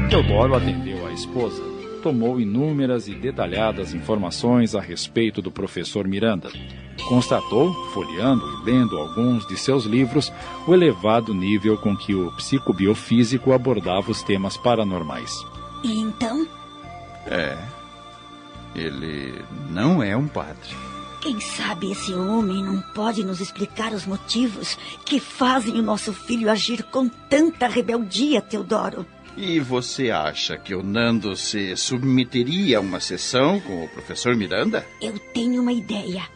[0.08, 1.62] Teodoro atendeu a esposa.
[2.02, 6.50] Tomou inúmeras e detalhadas informações a respeito do professor Miranda.
[7.08, 10.32] Constatou, folheando e lendo alguns de seus livros,
[10.66, 15.32] o elevado nível com que o psicobiofísico abordava os temas paranormais.
[15.84, 16.46] E então?
[17.26, 17.58] É.
[18.74, 19.34] Ele
[19.70, 20.85] não é um padre.
[21.20, 26.50] Quem sabe esse homem não pode nos explicar os motivos que fazem o nosso filho
[26.50, 29.06] agir com tanta rebeldia, Teodoro?
[29.36, 34.86] E você acha que o Nando se submeteria a uma sessão com o professor Miranda?
[35.00, 36.26] Eu tenho uma ideia.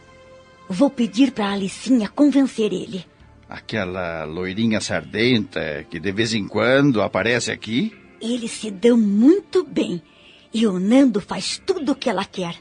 [0.69, 3.05] Vou pedir para a Alicinha convencer ele.
[3.49, 7.93] Aquela loirinha sardenta que de vez em quando aparece aqui?
[8.21, 10.01] Eles se dão muito bem.
[10.53, 12.55] E o Nando faz tudo o que ela quer.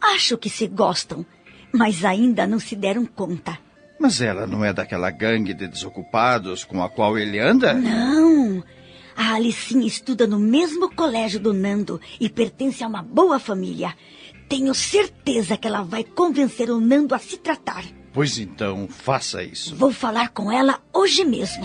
[0.00, 1.24] Acho que se gostam,
[1.72, 3.58] mas ainda não se deram conta.
[3.98, 7.74] Mas ela não é daquela gangue de desocupados com a qual ele anda?
[7.74, 8.62] Não.
[9.14, 13.94] A Alicinha estuda no mesmo colégio do Nando e pertence a uma boa família.
[14.48, 17.84] Tenho certeza que ela vai convencer o Nando a se tratar.
[18.12, 19.76] Pois então, faça isso.
[19.76, 21.64] Vou falar com ela hoje mesmo.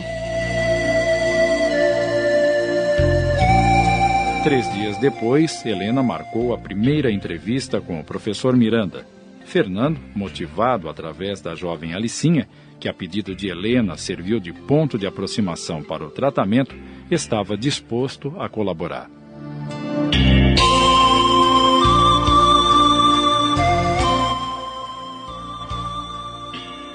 [4.43, 9.07] Três dias depois, Helena marcou a primeira entrevista com o professor Miranda.
[9.45, 12.47] Fernando, motivado através da jovem Alicinha,
[12.79, 16.75] que a pedido de Helena serviu de ponto de aproximação para o tratamento,
[17.09, 19.09] estava disposto a colaborar.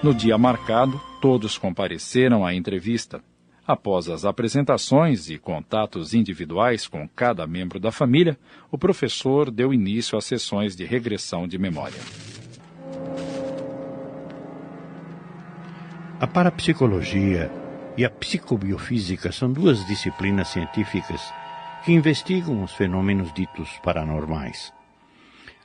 [0.02, 3.22] No dia marcado, todos compareceram à entrevista.
[3.66, 8.36] Após as apresentações e contatos individuais com cada membro da família,
[8.70, 12.00] o professor deu início às sessões de regressão de memória.
[16.20, 17.50] A parapsicologia
[17.96, 21.18] e a psicobiofísica são duas disciplinas científicas
[21.82, 24.70] que investigam os fenômenos ditos paranormais.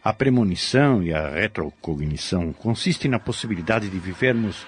[0.01, 4.65] A premonição e a retrocognição consistem na possibilidade de vivermos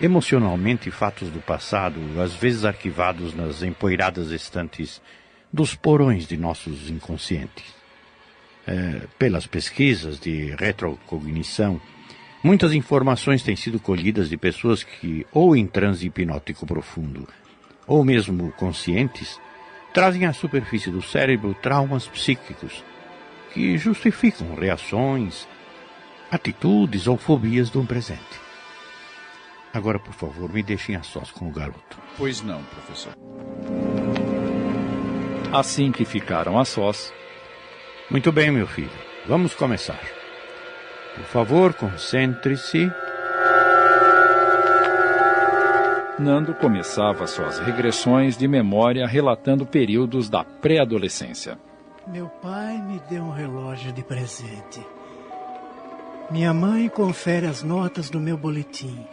[0.00, 5.02] emocionalmente fatos do passado, às vezes arquivados nas empoeiradas estantes
[5.52, 7.74] dos porões de nossos inconscientes.
[8.68, 11.80] É, pelas pesquisas de retrocognição,
[12.44, 17.26] muitas informações têm sido colhidas de pessoas que, ou em transe hipnótico profundo,
[17.86, 19.40] ou mesmo conscientes,
[19.94, 22.84] trazem à superfície do cérebro traumas psíquicos
[23.52, 25.48] que justificam reações,
[26.30, 28.44] atitudes ou fobias do presente.
[29.72, 31.98] Agora, por favor, me deixem a sós com o garoto.
[32.16, 33.12] Pois não, professor.
[35.52, 37.12] Assim que ficaram a sós.
[38.10, 38.90] Muito bem, meu filho.
[39.26, 40.23] Vamos começar.
[41.14, 42.90] Por favor, concentre-se.
[46.18, 51.58] Nando começava suas regressões de memória relatando períodos da pré-adolescência.
[52.06, 54.80] Meu pai me deu um relógio de presente.
[56.30, 59.06] Minha mãe confere as notas do meu boletim.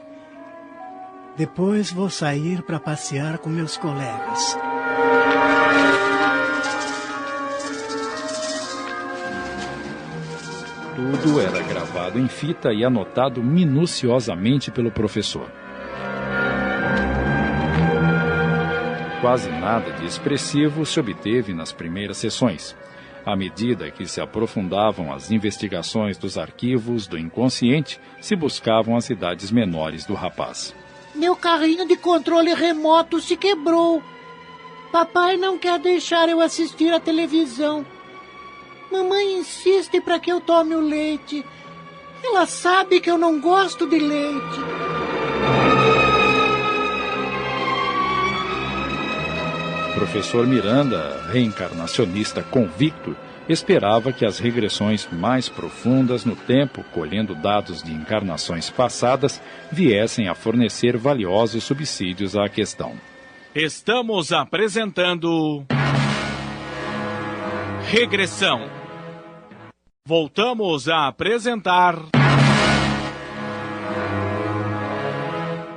[1.37, 4.57] Depois vou sair para passear com meus colegas.
[10.95, 15.49] Tudo era gravado em fita e anotado minuciosamente pelo professor.
[19.21, 22.75] Quase nada de expressivo se obteve nas primeiras sessões.
[23.25, 29.51] À medida que se aprofundavam as investigações dos arquivos do inconsciente, se buscavam as idades
[29.51, 30.75] menores do rapaz.
[31.15, 34.03] Meu carrinho de controle remoto se quebrou.
[34.91, 37.85] Papai não quer deixar eu assistir a televisão.
[38.91, 41.45] Mamãe insiste para que eu tome o leite.
[42.23, 44.59] Ela sabe que eu não gosto de leite.
[49.95, 53.15] Professor Miranda, reencarnacionista convicto,
[53.47, 60.35] esperava que as regressões mais profundas no tempo, colhendo dados de encarnações passadas, viessem a
[60.35, 62.95] fornecer valiosos subsídios à questão.
[63.53, 65.65] Estamos apresentando.
[67.89, 68.80] Regressão.
[70.03, 71.95] Voltamos a apresentar.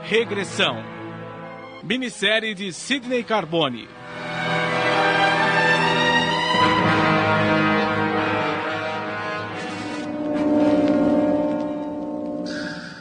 [0.02, 0.82] Regressão.
[1.82, 3.86] Minissérie de Sidney Carbone.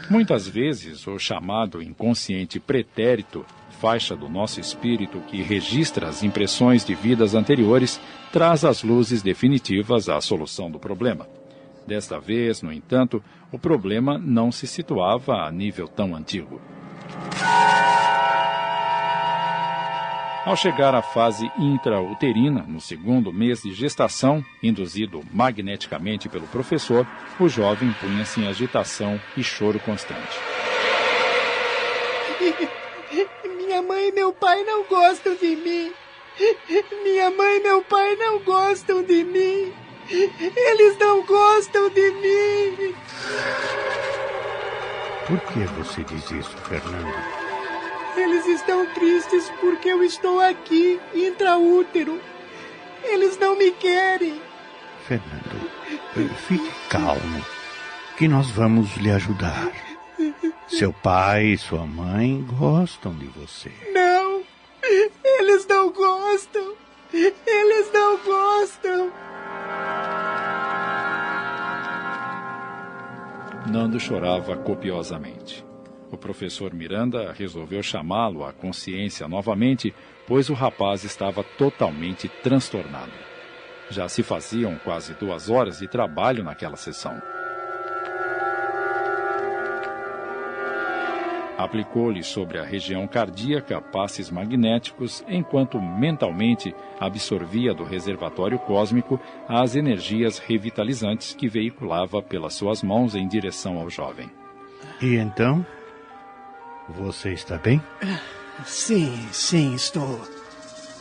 [0.09, 3.45] Muitas vezes, o chamado inconsciente pretérito,
[3.83, 7.99] faixa do nosso espírito que registra as impressões de vidas anteriores,
[8.31, 11.27] traz as luzes definitivas à solução do problema.
[11.85, 13.21] Desta vez, no entanto,
[13.51, 16.61] o problema não se situava a nível tão antigo.
[20.45, 27.05] Ao chegar à fase intrauterina, no segundo mês de gestação, induzido magneticamente pelo professor,
[27.37, 30.39] o jovem punha-se em agitação e choro constante.
[33.57, 35.93] Minha mãe e meu pai não gostam de mim.
[37.03, 39.73] Minha mãe e meu pai não gostam de mim.
[40.09, 42.95] Eles não gostam de mim.
[45.27, 47.13] Por que você diz isso, Fernando?
[48.15, 52.19] Eles estão tristes porque eu estou aqui, intraútero.
[53.03, 54.41] Eles não me querem.
[55.07, 55.69] Fernando,
[56.47, 57.45] fique calmo,
[58.17, 59.71] que nós vamos lhe ajudar.
[60.67, 63.71] Seu pai e sua mãe gostam de você.
[63.93, 64.43] Não,
[65.39, 66.73] eles não gostam.
[67.13, 69.11] Eles não gostam.
[73.69, 75.63] Nando chorava copiosamente.
[76.11, 79.93] O professor Miranda resolveu chamá-lo à consciência novamente,
[80.27, 83.11] pois o rapaz estava totalmente transtornado.
[83.89, 87.21] Já se faziam quase duas horas de trabalho naquela sessão.
[91.57, 100.39] Aplicou-lhe sobre a região cardíaca passes magnéticos, enquanto mentalmente absorvia do reservatório cósmico as energias
[100.39, 104.31] revitalizantes que veiculava pelas suas mãos em direção ao jovem.
[105.01, 105.65] E então?
[106.89, 107.81] Você está bem?
[108.65, 110.21] Sim, sim, estou.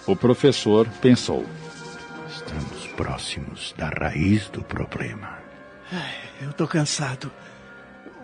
[0.06, 1.44] O professor pensou.
[2.28, 5.38] Estamos próximos da raiz do problema.
[6.40, 7.30] Eu estou cansado.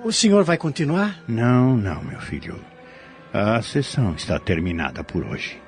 [0.04, 1.22] O senhor vai continuar?
[1.26, 2.58] Não, não, meu filho.
[3.32, 5.60] A sessão está terminada por hoje.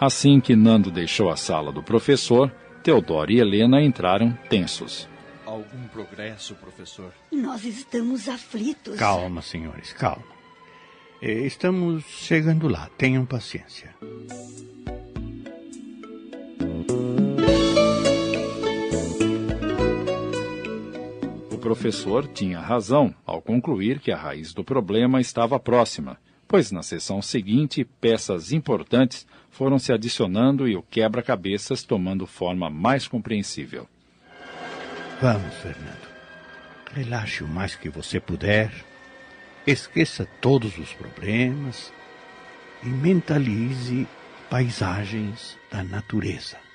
[0.00, 2.50] Assim que Nando deixou a sala do professor,
[2.82, 5.08] Teodoro e Helena entraram tensos.
[5.44, 7.12] Algum progresso, professor?
[7.32, 8.98] Nós estamos aflitos.
[8.98, 10.24] Calma, senhores, calma.
[11.20, 13.94] Estamos chegando lá, tenham paciência.
[21.66, 27.20] Professor tinha razão ao concluir que a raiz do problema estava próxima, pois na sessão
[27.20, 33.88] seguinte peças importantes foram se adicionando e o quebra-cabeças tomando forma mais compreensível.
[35.20, 36.06] Vamos, Fernando.
[36.94, 38.70] Relaxe o mais que você puder
[39.66, 41.92] Esqueça todos os problemas
[42.84, 44.06] e mentalize
[44.48, 46.65] paisagens da natureza.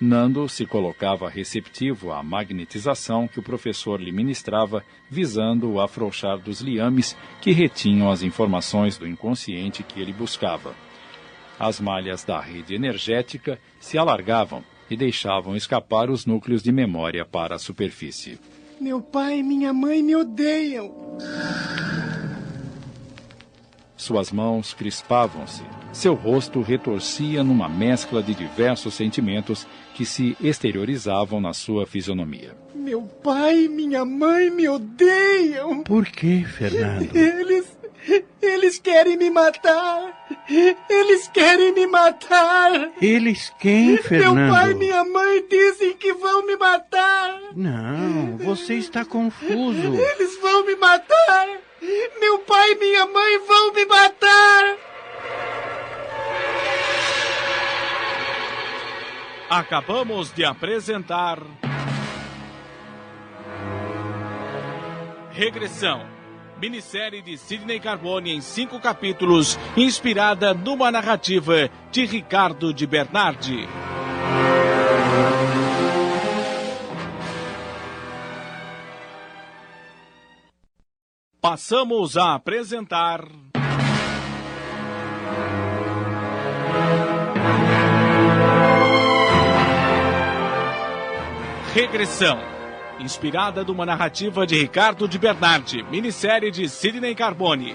[0.00, 6.60] Nando se colocava receptivo à magnetização que o professor lhe ministrava, visando o afrouxar dos
[6.60, 10.74] liames que retinham as informações do inconsciente que ele buscava.
[11.58, 17.54] As malhas da rede energética se alargavam e deixavam escapar os núcleos de memória para
[17.54, 18.38] a superfície.
[18.80, 20.92] Meu pai e minha mãe me odeiam.
[23.96, 25.62] Suas mãos crispavam-se.
[25.94, 29.64] Seu rosto retorcia numa mescla de diversos sentimentos
[29.94, 32.56] que se exteriorizavam na sua fisionomia.
[32.74, 35.84] Meu pai e minha mãe me odeiam.
[35.84, 37.16] Por que, Fernando?
[37.16, 37.78] Eles.
[38.42, 40.26] Eles querem me matar!
[40.90, 42.90] Eles querem me matar!
[43.00, 44.34] Eles quem, Fernando?
[44.34, 47.40] Meu pai e minha mãe dizem que vão me matar!
[47.56, 49.94] Não, você está confuso.
[49.94, 51.48] Eles vão me matar!
[52.20, 54.76] Meu pai e minha mãe vão me matar!
[59.56, 61.38] Acabamos de apresentar.
[65.30, 66.04] Regressão
[66.60, 73.68] minissérie de Sidney Carbone em cinco capítulos, inspirada numa narrativa de Ricardo de Bernardi.
[81.40, 83.53] Passamos a apresentar.
[91.74, 92.38] Regressão.
[93.00, 97.74] Inspirada numa narrativa de Ricardo de Bernardi, minissérie de Sidney Carbone.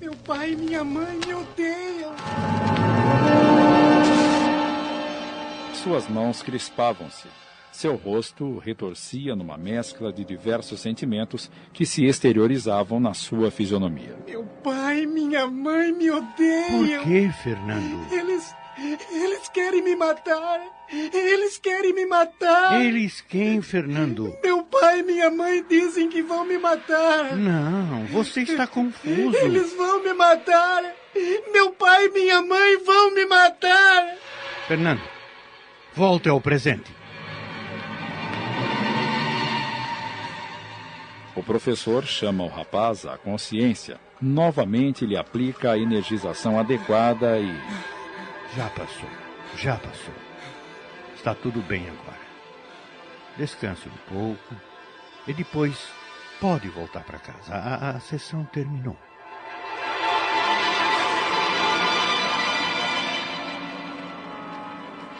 [0.00, 2.14] Meu pai e minha mãe me odeiam.
[5.74, 7.43] Suas mãos crispavam-se.
[7.74, 14.16] Seu rosto retorcia numa mescla de diversos sentimentos que se exteriorizavam na sua fisionomia.
[14.28, 16.68] Meu pai e minha mãe me odeiam.
[16.70, 18.14] Por que, Fernando?
[18.14, 18.54] Eles.
[19.10, 20.60] Eles querem me matar.
[20.88, 22.80] Eles querem me matar.
[22.80, 24.32] Eles quem, Fernando?
[24.40, 27.36] Meu pai e minha mãe dizem que vão me matar.
[27.36, 29.36] Não, você está confuso.
[29.36, 30.94] Eles vão me matar.
[31.52, 34.16] Meu pai e minha mãe vão me matar.
[34.68, 35.02] Fernando,
[35.92, 37.03] volte ao presente.
[41.36, 43.98] O professor chama o rapaz à consciência.
[44.20, 47.52] Novamente lhe aplica a energização adequada e.
[48.56, 49.08] Já passou,
[49.56, 50.14] já passou.
[51.16, 52.24] Está tudo bem agora.
[53.36, 54.54] Descanse um pouco
[55.26, 55.88] e depois
[56.40, 57.52] pode voltar para casa.
[57.52, 58.96] A, a sessão terminou.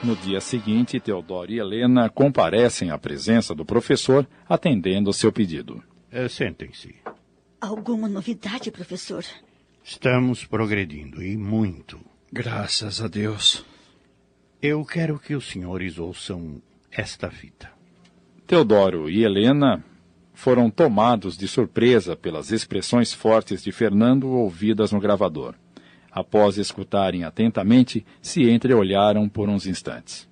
[0.04, 5.82] No dia seguinte, Teodoro e Helena comparecem à presença do professor, atendendo ao seu pedido.
[6.14, 6.94] É, Sentem-se.
[7.60, 9.24] Alguma novidade, professor?
[9.82, 11.98] Estamos progredindo e muito.
[12.32, 13.66] Graças a Deus.
[14.62, 17.68] Eu quero que os senhores ouçam esta fita.
[18.46, 19.84] Teodoro e Helena
[20.32, 25.56] foram tomados de surpresa pelas expressões fortes de Fernando ouvidas no gravador.
[26.12, 30.28] Após escutarem atentamente, se entreolharam por uns instantes.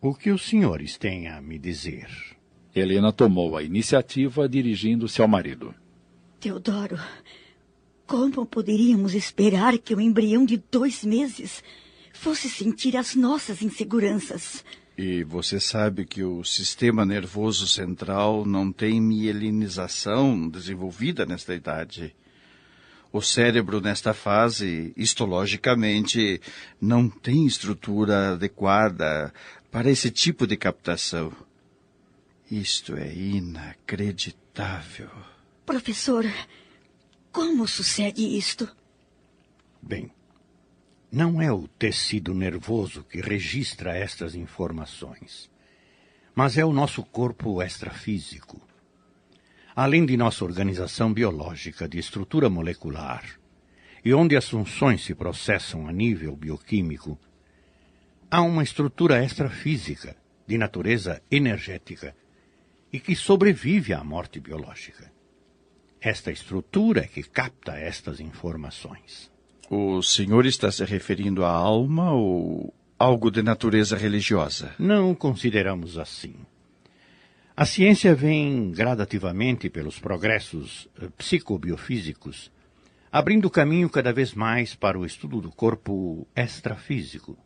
[0.00, 2.31] O que os senhores têm a me dizer?
[2.74, 5.74] Helena tomou a iniciativa, dirigindo-se ao marido.
[6.40, 6.98] Teodoro,
[8.06, 11.62] como poderíamos esperar que o embrião de dois meses
[12.12, 14.64] fosse sentir as nossas inseguranças?
[14.96, 22.14] E você sabe que o sistema nervoso central não tem mielinização desenvolvida nesta idade.
[23.12, 26.40] O cérebro, nesta fase, histologicamente,
[26.80, 29.32] não tem estrutura adequada
[29.70, 31.32] para esse tipo de captação.
[32.52, 35.08] Isto é inacreditável.
[35.64, 36.26] Professor,
[37.32, 38.68] como sucede isto?
[39.80, 40.10] Bem,
[41.10, 45.50] não é o tecido nervoso que registra estas informações,
[46.34, 48.60] mas é o nosso corpo extrafísico.
[49.74, 53.24] Além de nossa organização biológica de estrutura molecular,
[54.04, 57.18] e onde as funções se processam a nível bioquímico,
[58.30, 60.14] há uma estrutura extrafísica
[60.46, 62.14] de natureza energética
[62.92, 65.10] e que sobrevive à morte biológica.
[66.00, 69.30] Esta estrutura é que capta estas informações.
[69.70, 74.74] O senhor está se referindo à alma ou algo de natureza religiosa?
[74.78, 76.34] Não consideramos assim.
[77.56, 82.50] A ciência vem gradativamente pelos progressos eh, psicobiofísicos,
[83.10, 87.38] abrindo caminho cada vez mais para o estudo do corpo extrafísico.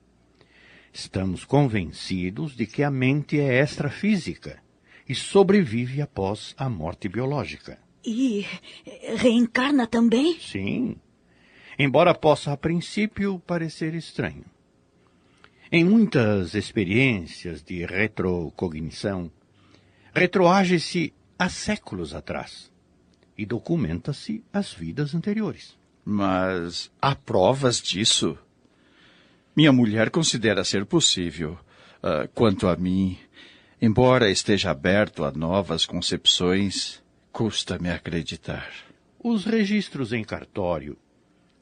[0.92, 4.62] Estamos convencidos de que a mente é extrafísica
[5.08, 7.78] e sobrevive após a morte biológica.
[8.04, 8.46] E
[9.16, 10.38] reencarna também?
[10.38, 10.96] Sim,
[11.78, 14.44] embora possa a princípio parecer estranho.
[15.70, 19.30] Em muitas experiências de retrocognição,
[20.14, 22.70] retroage-se há séculos atrás
[23.36, 25.76] e documenta-se as vidas anteriores.
[26.04, 28.38] Mas há provas disso?
[29.56, 31.58] Minha mulher considera ser possível.
[31.96, 33.18] Uh, quanto a mim,
[33.80, 37.02] embora esteja aberto a novas concepções,
[37.32, 38.70] custa-me acreditar.
[39.22, 40.96] Os registros em cartório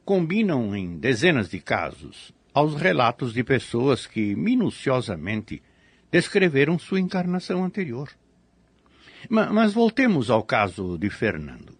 [0.03, 5.61] combinam em dezenas de casos aos relatos de pessoas que minuciosamente
[6.09, 8.09] descreveram sua encarnação anterior.
[9.29, 11.75] Ma mas voltemos ao caso de Fernando.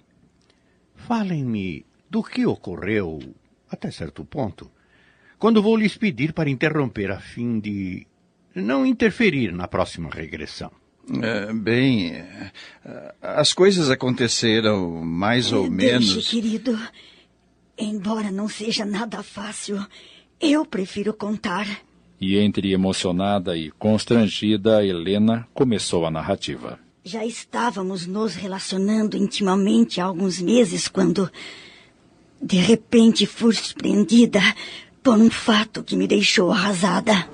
[0.95, 3.19] Falem-me do que ocorreu,
[3.69, 4.69] até certo ponto,
[5.37, 8.07] quando vou lhes pedir para interromper a fim de
[8.55, 10.71] não interferir na próxima regressão.
[11.21, 12.51] É, bem, é,
[13.21, 16.29] as coisas aconteceram mais ou Deixe, menos.
[16.29, 16.79] querido.
[17.77, 19.85] Embora não seja nada fácil,
[20.39, 21.67] eu prefiro contar.
[22.19, 26.79] E entre emocionada e constrangida, Helena começou a narrativa.
[27.03, 31.29] Já estávamos nos relacionando intimamente há alguns meses quando,
[32.41, 34.39] de repente, fui surpreendida
[35.03, 37.29] por um fato que me deixou arrasada.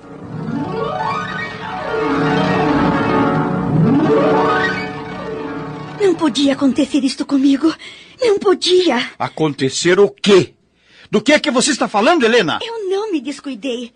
[6.02, 7.72] Não podia acontecer isto comigo.
[8.20, 9.12] Não podia.
[9.16, 10.52] Acontecer o quê?
[11.08, 12.58] Do que é que você está falando, Helena?
[12.60, 13.92] Eu não me descuidei.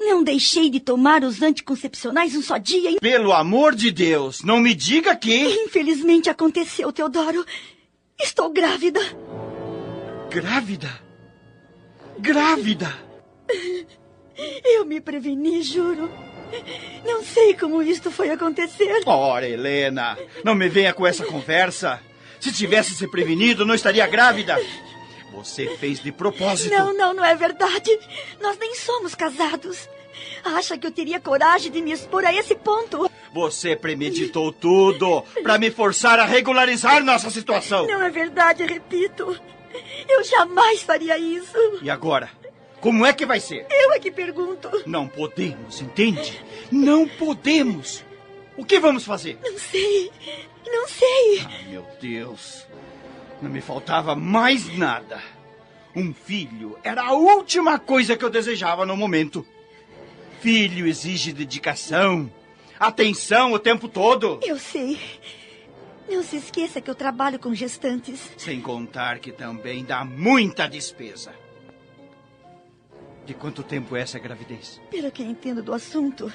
[0.00, 2.90] Não deixei de tomar os anticoncepcionais um só dia.
[2.90, 2.98] E...
[2.98, 5.44] Pelo amor de Deus, não me diga que.
[5.64, 7.46] Infelizmente aconteceu, Teodoro.
[8.20, 9.00] Estou grávida.
[10.30, 11.00] Grávida?
[12.18, 12.98] Grávida!
[14.64, 16.10] Eu me preveni, juro.
[17.04, 19.02] Não sei como isto foi acontecer.
[19.06, 22.00] Ora, Helena, não me venha com essa conversa.
[22.40, 24.56] Se tivesse se prevenido, não estaria grávida.
[25.32, 26.70] Você fez de propósito.
[26.74, 27.98] Não, não, não é verdade.
[28.40, 29.88] Nós nem somos casados.
[30.44, 33.10] Acha que eu teria coragem de me expor a esse ponto?
[33.32, 37.86] Você premeditou tudo para me forçar a regularizar nossa situação.
[37.86, 39.38] Não é verdade, repito.
[40.08, 41.56] Eu jamais faria isso.
[41.82, 42.30] E agora?
[42.80, 43.66] Como é que vai ser?
[43.70, 44.70] Eu é que pergunto.
[44.86, 46.40] Não podemos, entende?
[46.70, 48.04] Não podemos.
[48.56, 49.38] O que vamos fazer?
[49.42, 50.10] Não sei.
[50.64, 51.40] Não sei.
[51.40, 52.66] Ah, meu Deus.
[53.42, 55.20] Não me faltava mais nada.
[55.94, 59.44] Um filho era a última coisa que eu desejava no momento.
[60.40, 62.30] Filho exige dedicação,
[62.78, 64.38] atenção o tempo todo.
[64.42, 64.98] Eu sei.
[66.08, 68.20] Não se esqueça que eu trabalho com gestantes.
[68.36, 71.32] Sem contar que também dá muita despesa.
[73.28, 74.80] De quanto tempo é essa gravidez?
[74.90, 76.32] Pelo que entendo do assunto,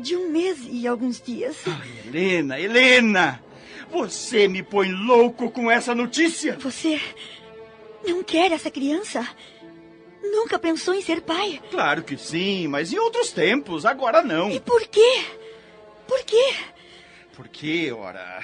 [0.00, 1.58] de um mês e alguns dias.
[1.66, 3.44] Ah, Helena, Helena!
[3.90, 6.56] Você me põe louco com essa notícia!
[6.60, 6.98] Você
[8.02, 9.28] não quer essa criança?
[10.22, 11.60] Nunca pensou em ser pai?
[11.70, 14.50] Claro que sim, mas em outros tempos, agora não.
[14.50, 15.22] E por quê?
[16.08, 16.54] Por quê?
[17.36, 18.42] Porque, ora.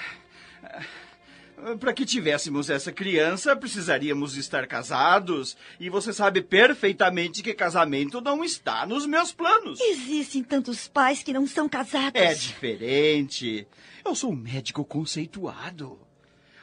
[1.78, 5.56] Para que tivéssemos essa criança, precisaríamos estar casados.
[5.78, 9.80] E você sabe perfeitamente que casamento não está nos meus planos.
[9.80, 12.20] Existem tantos pais que não são casados.
[12.20, 13.66] É diferente.
[14.04, 15.98] Eu sou um médico conceituado.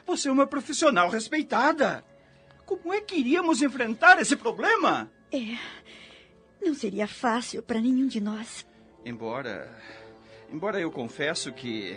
[0.06, 2.04] Você é uma profissional respeitada.
[2.64, 5.10] Como é que iríamos enfrentar esse problema?
[5.32, 5.56] É.
[6.64, 8.66] Não seria fácil para nenhum de nós.
[9.04, 9.70] Embora.
[10.50, 11.96] Embora eu confesso que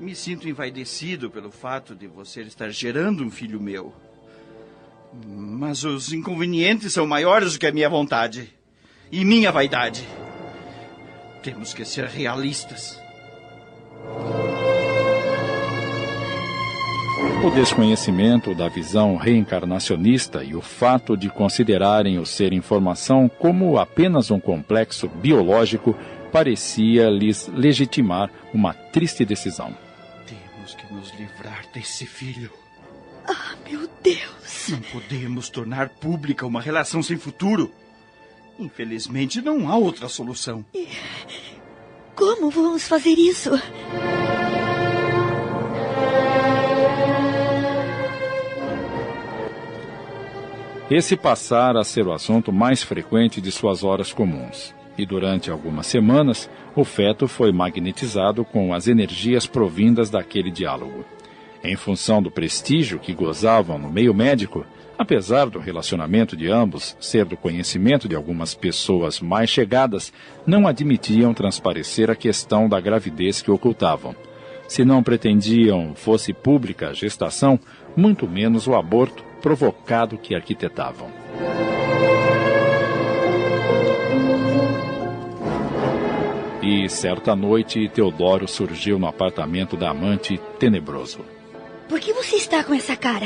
[0.00, 3.92] me sinto envaidecido pelo fato de você estar gerando um filho meu.
[5.26, 8.52] Mas os inconvenientes são maiores do que a minha vontade
[9.10, 10.06] e minha vaidade.
[11.42, 13.00] Temos que ser realistas.
[17.44, 24.30] O desconhecimento da visão reencarnacionista e o fato de considerarem o ser informação como apenas
[24.30, 25.96] um complexo biológico
[26.32, 29.87] parecia lhes legitimar uma triste decisão.
[30.68, 32.50] Temos que nos livrar desse filho.
[33.26, 34.68] Ah, meu Deus!
[34.68, 37.72] Não podemos tornar pública uma relação sem futuro.
[38.58, 40.62] Infelizmente, não há outra solução.
[40.74, 40.88] E
[42.14, 43.50] como vamos fazer isso?
[50.90, 54.74] Esse passara a ser o assunto mais frequente de suas horas comuns.
[54.98, 56.50] E durante algumas semanas,
[56.80, 61.04] o feto foi magnetizado com as energias provindas daquele diálogo.
[61.64, 64.64] Em função do prestígio que gozavam no meio médico,
[64.96, 70.12] apesar do relacionamento de ambos ser do conhecimento de algumas pessoas mais chegadas,
[70.46, 74.14] não admitiam transparecer a questão da gravidez que ocultavam.
[74.68, 77.58] Se não pretendiam fosse pública a gestação,
[77.96, 81.10] muito menos o aborto provocado que arquitetavam.
[86.70, 91.24] E certa noite, Teodoro surgiu no apartamento da amante tenebroso.
[91.88, 93.24] Por que você está com essa cara?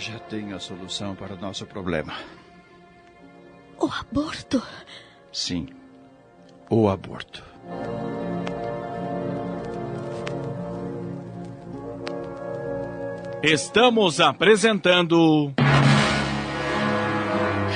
[0.00, 2.12] Já tenho a solução para o nosso problema.
[3.78, 4.60] O aborto?
[5.32, 5.68] Sim,
[6.68, 7.44] o aborto.
[13.44, 15.54] Estamos apresentando.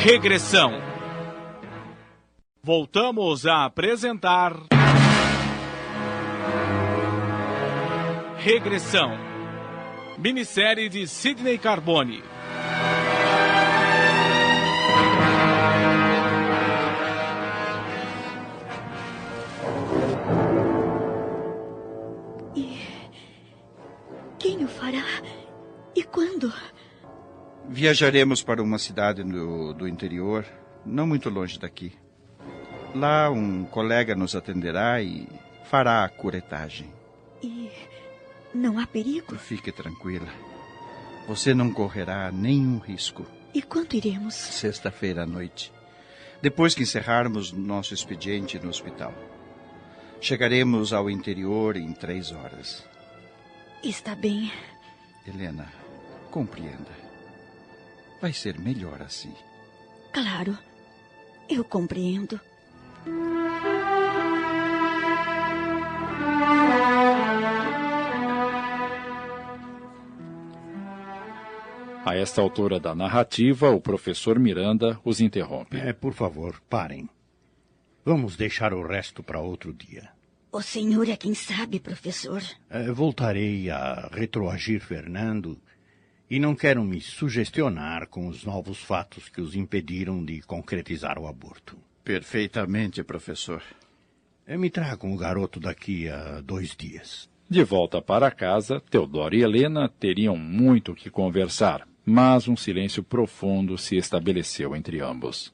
[0.03, 0.86] Regressão.
[2.67, 4.53] Voltamos a apresentar.
[8.39, 9.17] Regressão.
[10.19, 12.25] Minissérie de Sidney Carbone.
[22.57, 22.81] E
[24.41, 25.05] quem o fará?
[25.95, 26.53] E quando?
[27.69, 30.45] Viajaremos para uma cidade do, do interior,
[30.85, 31.93] não muito longe daqui.
[32.97, 35.29] Lá um colega nos atenderá e
[35.65, 36.91] fará a curetagem.
[37.43, 37.71] E
[38.55, 39.37] não há perigo?
[39.37, 40.29] Fique tranquila.
[41.29, 43.27] Você não correrá nenhum risco.
[43.53, 44.35] E quanto iremos?
[44.35, 45.71] Sexta-feira à noite.
[46.41, 49.13] Depois que encerrarmos nosso expediente no hospital.
[50.19, 52.83] Chegaremos ao interior em três horas.
[53.85, 54.51] Está bem.
[55.27, 55.71] Helena,
[56.31, 56.97] compreenda.
[58.23, 59.35] Vai ser melhor assim.
[60.15, 60.57] Claro.
[61.47, 62.41] Eu compreendo.
[72.05, 75.77] A esta altura da narrativa, o professor Miranda os interrompe.
[75.77, 77.09] É, por favor, parem.
[78.05, 80.09] Vamos deixar o resto para outro dia.
[80.53, 82.41] O senhor é quem sabe, professor.
[82.71, 85.61] É, voltarei a retroagir Fernando
[86.31, 91.27] e não quero me sugestionar com os novos fatos que os impediram de concretizar o
[91.27, 91.77] aborto.
[92.07, 93.61] Perfeitamente, professor.
[94.47, 97.29] É, me tragam o garoto daqui a dois dias.
[97.51, 103.77] De volta para casa, Teodoro e Helena teriam muito que conversar, mas um silêncio profundo
[103.77, 105.53] se estabeleceu entre ambos.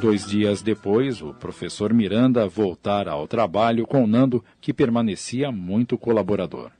[0.00, 6.72] Dois dias depois, o professor Miranda voltara ao trabalho com Nando, que permanecia muito colaborador.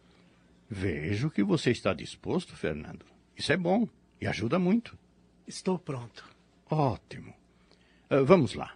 [0.70, 3.04] Vejo que você está disposto, Fernando.
[3.36, 3.88] Isso é bom
[4.20, 4.98] e ajuda muito.
[5.46, 6.24] Estou pronto.
[6.70, 7.32] Ótimo.
[8.10, 8.72] Uh, vamos lá.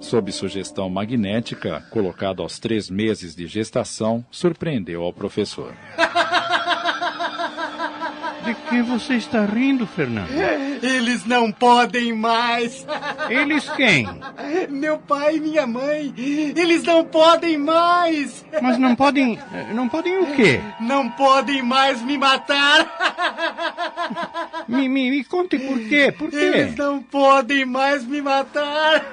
[0.00, 5.76] Sob sugestão magnética, colocado aos três meses de gestação, surpreendeu ao professor.
[8.44, 10.30] De que você está rindo, Fernando?
[10.82, 12.86] Eles não podem mais.
[13.28, 14.08] Eles quem?
[14.68, 16.12] Meu pai e minha mãe.
[16.16, 18.44] Eles não podem mais.
[18.62, 19.38] Mas não podem.
[19.74, 20.60] Não podem o quê?
[20.80, 22.88] Não podem mais me matar.
[24.66, 26.12] Me, me, me conte por quê?
[26.16, 26.36] Por quê?
[26.36, 29.04] Eles não podem mais me matar.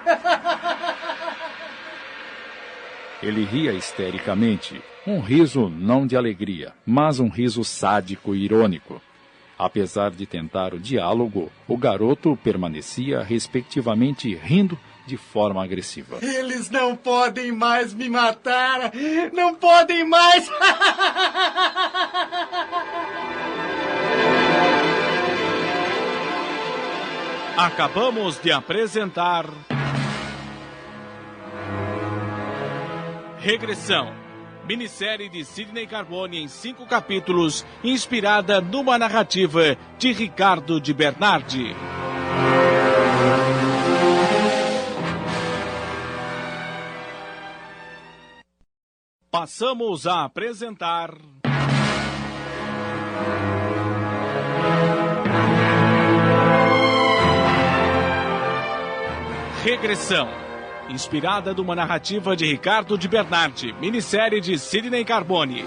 [3.21, 9.01] Ele ria histericamente, um riso não de alegria, mas um riso sádico e irônico.
[9.57, 14.77] Apesar de tentar o diálogo, o garoto permanecia respectivamente rindo
[15.07, 16.19] de forma agressiva.
[16.21, 18.91] Eles não podem mais me matar!
[19.33, 20.47] Não podem mais!
[27.57, 29.45] Acabamos de apresentar.
[33.39, 34.26] Regressão.
[34.67, 41.73] Minissérie de Sidney Carbone em cinco capítulos, inspirada numa narrativa de Ricardo de Bernardi.
[49.31, 51.11] Passamos a apresentar.
[59.63, 60.46] Regressão.
[60.89, 65.65] Inspirada numa narrativa de Ricardo de Bernardi, minissérie de Sidney Carbone.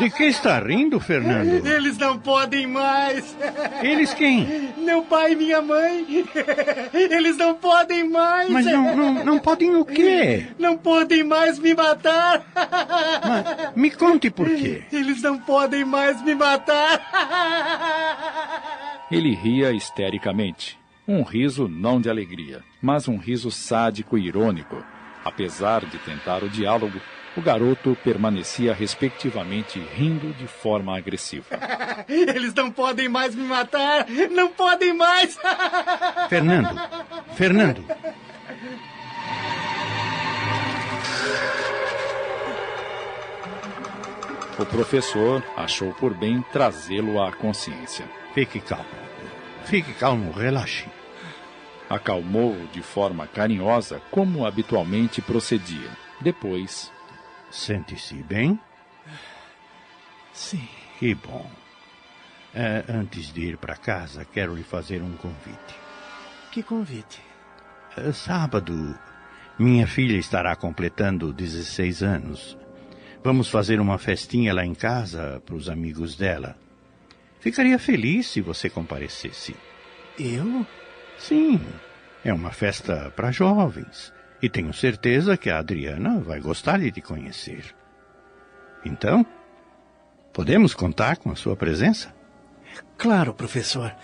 [0.00, 1.66] De que está rindo, Fernando?
[1.66, 3.36] Eles não podem mais.
[3.82, 4.72] Eles quem?
[4.78, 6.24] Meu pai e minha mãe.
[6.92, 8.48] Eles não podem mais.
[8.48, 10.46] Mas não, não, não podem o quê?
[10.58, 12.42] Não podem mais me matar.
[12.54, 14.84] Mas me conte por quê.
[14.90, 17.00] Eles não podem mais me matar.
[19.12, 20.78] Ele ria histericamente.
[21.06, 24.82] Um riso não de alegria, mas um riso sádico e irônico.
[25.24, 27.00] Apesar de tentar o diálogo,
[27.36, 31.46] o garoto permanecia respectivamente rindo de forma agressiva.
[32.08, 34.06] Eles não podem mais me matar!
[34.30, 35.38] Não podem mais!
[36.28, 36.80] Fernando!
[37.34, 37.84] Fernando!
[44.58, 48.04] O professor achou por bem trazê-lo à consciência.
[48.34, 48.84] Fique calmo.
[49.64, 50.86] Fique calmo, relaxe.
[51.88, 55.88] Acalmou-o de forma carinhosa, como habitualmente procedia.
[56.20, 56.92] Depois
[57.50, 58.58] Sente-se bem?
[60.32, 60.68] Sim.
[60.98, 61.50] Que bom.
[62.54, 65.74] É, antes de ir para casa, quero lhe fazer um convite.
[66.50, 67.20] Que convite?
[67.96, 68.98] É, sábado,
[69.58, 72.56] minha filha estará completando 16 anos.
[73.22, 76.56] Vamos fazer uma festinha lá em casa para os amigos dela.
[77.40, 79.54] Ficaria feliz se você comparecesse.
[80.18, 80.66] Eu?
[81.18, 81.60] Sim.
[82.24, 84.12] É uma festa para jovens.
[84.42, 87.64] E tenho certeza que a Adriana vai gostar de te conhecer.
[88.84, 89.24] Então,
[90.32, 92.14] podemos contar com a sua presença?
[92.96, 93.94] Claro, professor.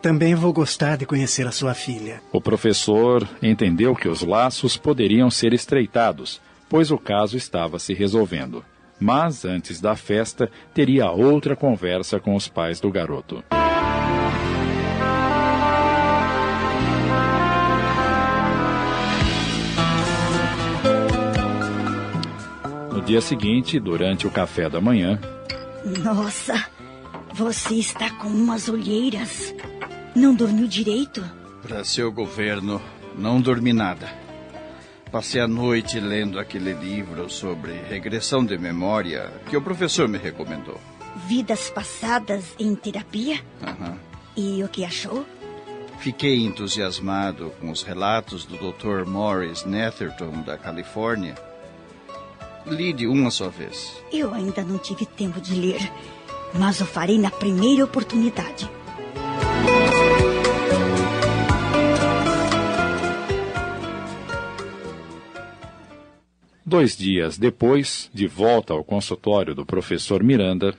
[0.00, 2.20] Também vou gostar de conhecer a sua filha.
[2.32, 8.64] O professor entendeu que os laços poderiam ser estreitados, pois o caso estava se resolvendo.
[9.00, 13.42] Mas antes da festa, teria outra conversa com os pais do garoto.
[23.04, 25.20] Dia seguinte, durante o café da manhã.
[26.02, 26.64] Nossa,
[27.34, 29.54] você está com umas olheiras.
[30.14, 31.22] Não dormiu direito?
[31.62, 32.80] Para seu governo,
[33.16, 34.08] não dormi nada.
[35.12, 40.80] Passei a noite lendo aquele livro sobre regressão de memória que o professor me recomendou.
[41.28, 43.40] Vidas passadas em terapia?
[43.62, 43.96] Aham.
[44.36, 45.24] E o que achou?
[46.00, 49.06] Fiquei entusiasmado com os relatos do Dr.
[49.06, 51.34] Morris Netherton, da Califórnia.
[52.66, 54.02] Li de uma só vez.
[54.12, 55.92] Eu ainda não tive tempo de ler,
[56.54, 58.70] mas o farei na primeira oportunidade.
[66.64, 70.74] Dois dias depois, de volta ao consultório do professor Miranda,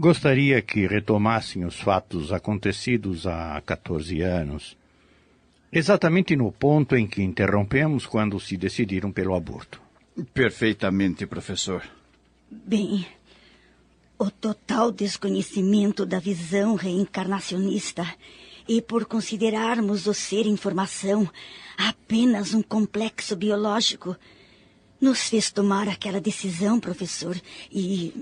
[0.00, 4.76] Gostaria que retomassem os fatos acontecidos há 14 anos,
[5.72, 9.82] exatamente no ponto em que interrompemos quando se decidiram pelo aborto.
[10.32, 11.82] Perfeitamente, professor.
[12.50, 13.06] Bem,
[14.18, 18.06] o total desconhecimento da visão reencarnacionista
[18.66, 21.28] e por considerarmos o ser informação
[21.76, 24.16] apenas um complexo biológico,
[25.00, 27.40] nos fez tomar aquela decisão, professor,
[27.70, 28.12] e.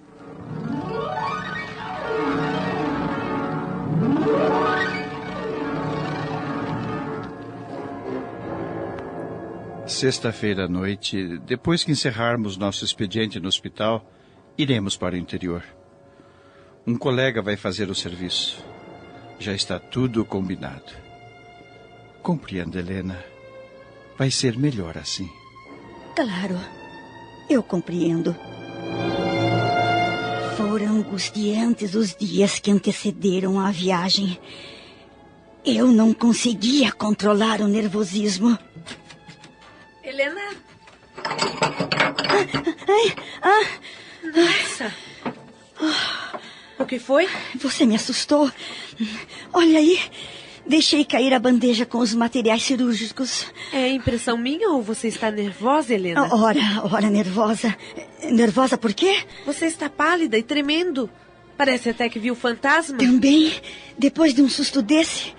[9.86, 14.04] Sexta-feira à noite, depois que encerrarmos nosso expediente no hospital,
[14.58, 15.62] iremos para o interior.
[16.84, 18.64] Um colega vai fazer o serviço.
[19.38, 20.92] Já está tudo combinado.
[22.20, 23.24] Compreenda, Helena.
[24.18, 25.30] Vai ser melhor assim.
[26.16, 26.58] Claro,
[27.48, 28.34] eu compreendo.
[30.56, 34.36] Foram angustiantes os dias que antecederam a viagem.
[35.64, 38.58] Eu não conseguia controlar o nervosismo.
[40.06, 40.40] Helena?
[42.86, 43.66] Ai, ah,
[44.22, 44.94] Nossa.
[46.78, 47.28] O que foi?
[47.56, 48.48] você me assustou.
[49.52, 49.98] Olha aí,
[50.64, 53.46] deixei cair a bandeja com os materiais cirúrgicos.
[53.72, 56.32] É impressão minha ou você está nervosa, Helena?
[56.32, 57.76] Ora, ora, nervosa.
[58.30, 59.24] Nervosa por quê?
[59.44, 61.10] Você está pálida e tremendo.
[61.56, 62.96] Parece até que viu fantasma.
[62.96, 63.52] Também,
[63.98, 65.34] depois de um susto desse,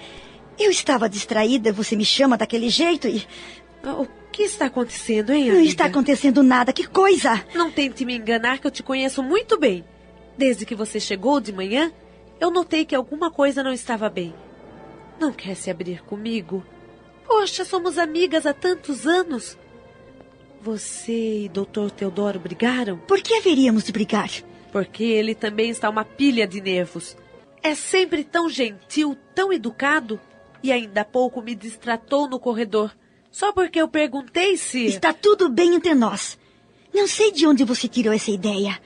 [0.59, 3.26] eu estava distraída, você me chama daquele jeito e.
[3.86, 5.68] O que está acontecendo, hein, Não amiga?
[5.68, 7.44] está acontecendo nada, que coisa!
[7.56, 9.84] Não tente me enganar que eu te conheço muito bem.
[10.38, 11.92] Desde que você chegou de manhã,
[12.40, 14.36] eu notei que alguma coisa não estava bem.
[15.20, 16.64] Não quer se abrir comigo?
[17.26, 19.58] Poxa, somos amigas há tantos anos.
[20.62, 21.90] Você e Dr.
[21.96, 23.00] Teodoro brigaram?
[23.00, 24.30] Por que haveríamos de brigar?
[24.72, 27.18] Porque ele também está uma pilha de nervos.
[27.64, 30.20] É sempre tão gentil, tão educado,
[30.62, 32.96] e ainda há pouco me distratou no corredor.
[33.32, 34.86] Só porque eu perguntei se.
[34.86, 36.38] Está tudo bem entre nós.
[36.94, 38.80] Não sei de onde você tirou essa ideia.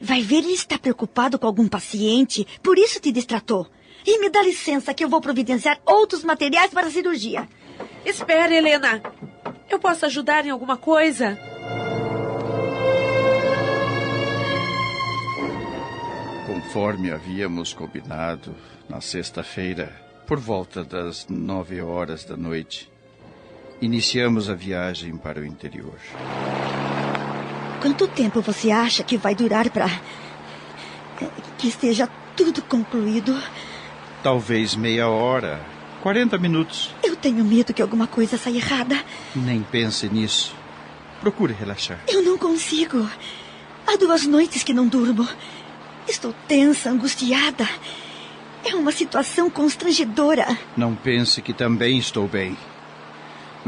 [0.00, 3.66] Vai ver, ele está preocupado com algum paciente, por isso te distratou.
[4.06, 7.48] E me dá licença que eu vou providenciar outros materiais para a cirurgia.
[8.04, 9.02] Espere, Helena.
[9.68, 11.38] Eu posso ajudar em alguma coisa?
[16.46, 18.54] Conforme havíamos combinado,
[18.88, 19.94] na sexta-feira,
[20.26, 22.90] por volta das nove horas da noite,
[23.80, 25.98] iniciamos a viagem para o interior.
[27.80, 29.88] Quanto tempo você acha que vai durar para.
[31.56, 33.40] que esteja tudo concluído?
[34.22, 35.60] Talvez meia hora,
[36.02, 36.94] quarenta minutos.
[37.02, 39.02] Eu tenho medo que alguma coisa saia errada.
[39.34, 40.54] Nem pense nisso.
[41.20, 42.00] Procure relaxar.
[42.08, 43.08] Eu não consigo.
[43.86, 45.26] Há duas noites que não durmo.
[46.08, 47.68] Estou tensa, angustiada.
[48.64, 50.58] É uma situação constrangedora.
[50.76, 52.56] Não pense que também estou bem.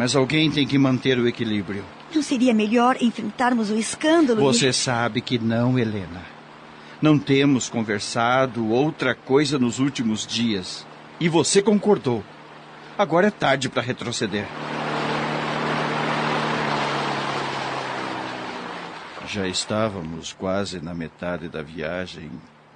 [0.01, 1.85] Mas alguém tem que manter o equilíbrio.
[2.15, 4.41] Não seria melhor enfrentarmos o escândalo?
[4.41, 6.23] e- Você sabe que não, Helena.
[7.03, 10.87] Não temos conversado outra coisa nos últimos dias.
[11.21, 12.25] E você concordou.
[12.97, 14.47] Agora é tarde para retroceder.
[19.29, 22.31] Já estávamos quase na metade da viagem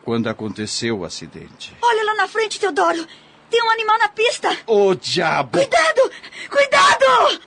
[0.04, 1.74] quando aconteceu o acidente.
[1.82, 3.06] Olha lá na frente, Teodoro.
[3.54, 4.58] Tem um animal na pista.
[4.66, 5.58] Ô diabo!
[5.58, 6.10] Cuidado!
[6.50, 7.40] Cuidado!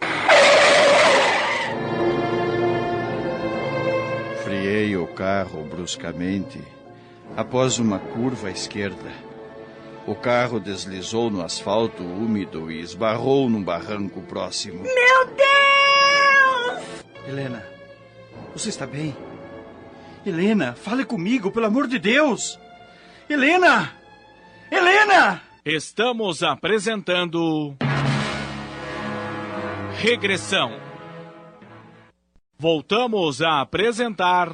[4.41, 6.61] Friei o carro bruscamente
[7.35, 9.11] após uma curva à esquerda.
[10.07, 14.83] O carro deslizou no asfalto úmido e esbarrou num barranco próximo.
[14.83, 17.03] Meu Deus!
[17.27, 17.67] Helena,
[18.53, 19.13] você está bem?
[20.25, 22.57] Helena, fale comigo, pelo amor de Deus!
[23.29, 23.91] Helena!
[24.71, 25.46] Helena!
[25.69, 27.75] Estamos apresentando.
[29.97, 30.71] Regressão.
[32.57, 34.47] Voltamos a apresentar.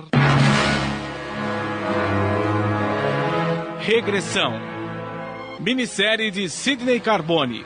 [3.78, 4.53] Regressão.
[5.59, 7.64] Minissérie de Sidney Carbone.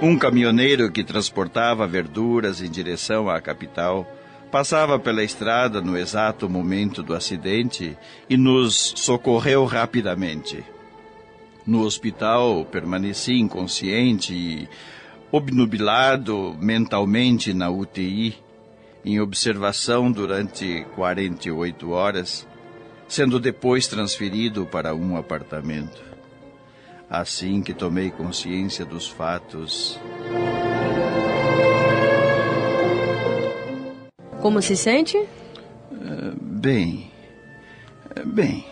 [0.00, 4.06] Um caminhoneiro que transportava verduras em direção à capital
[4.54, 7.98] passava pela estrada no exato momento do acidente
[8.30, 10.62] e nos socorreu rapidamente.
[11.66, 14.68] No hospital, permaneci inconsciente e
[15.32, 18.36] obnubilado mentalmente na UTI,
[19.04, 22.46] em observação durante 48 horas,
[23.08, 26.00] sendo depois transferido para um apartamento.
[27.10, 29.98] Assim que tomei consciência dos fatos.
[34.44, 35.16] Como se sente?
[35.16, 37.10] Uh, bem.
[38.14, 38.66] Uh, bem.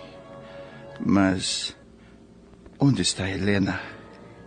[1.00, 1.74] Mas.
[2.78, 3.80] Onde está Helena?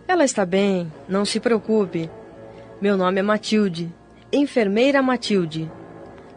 [0.06, 2.08] Ela está bem, não se preocupe.
[2.80, 3.92] Meu nome é Matilde.
[4.32, 5.68] Enfermeira Matilde.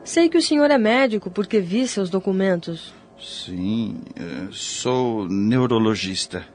[0.04, 2.92] Sei que o senhor é médico porque vi seus documentos.
[3.20, 6.48] Sim, uh, sou neurologista.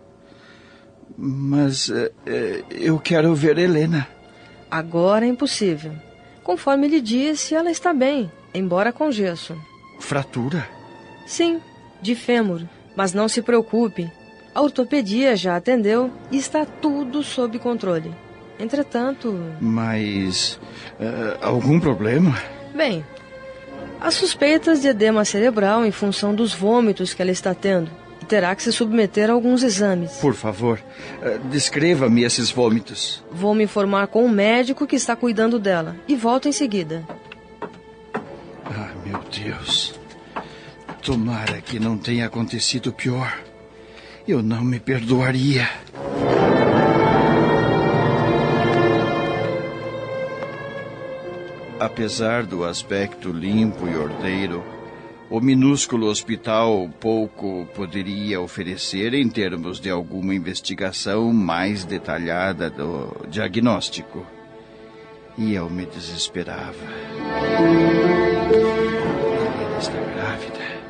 [1.17, 1.89] Mas
[2.69, 4.09] eu quero ver Helena.
[4.69, 5.93] Agora é impossível.
[6.45, 9.57] Conforme lhe disse, ela está bem, embora com gesso.
[9.99, 10.69] Fratura?
[11.27, 11.61] Sim,
[12.01, 12.63] de fêmur.
[12.95, 14.09] Mas não se preocupe.
[14.55, 18.15] A ortopedia já atendeu e está tudo sob controle.
[18.61, 19.37] Entretanto.
[19.61, 20.61] Mas.
[21.43, 22.39] algum problema?
[22.73, 23.05] Bem,
[24.01, 27.91] Há suspeitas de edema cerebral em função dos vômitos que ela está tendo
[28.25, 30.13] terá que se submeter a alguns exames.
[30.13, 30.81] Por favor,
[31.51, 33.23] descreva-me esses vômitos.
[33.31, 37.07] Vou me informar com o médico que está cuidando dela e volto em seguida.
[38.65, 39.99] Ah, meu Deus.
[41.03, 43.39] Tomara que não tenha acontecido pior.
[44.27, 45.69] Eu não me perdoaria.
[51.79, 54.65] Apesar do aspecto limpo e ordeiro,
[55.35, 64.25] o minúsculo hospital pouco poderia oferecer em termos de alguma investigação mais detalhada do diagnóstico.
[65.37, 66.87] E eu me desesperava.
[69.59, 70.85] Ela está grávida.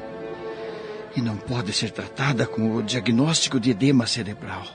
[1.17, 4.67] E não pode ser tratada com o diagnóstico de edema cerebral.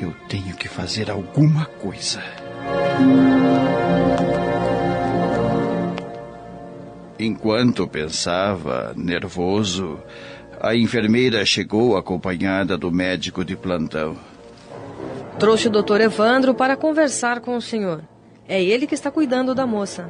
[0.00, 2.22] Eu tenho que fazer alguma coisa.
[7.18, 9.98] Enquanto pensava, nervoso,
[10.60, 14.16] a enfermeira chegou acompanhada do médico de plantão.
[15.38, 18.02] Trouxe o doutor Evandro para conversar com o senhor.
[18.48, 20.08] É ele que está cuidando da moça.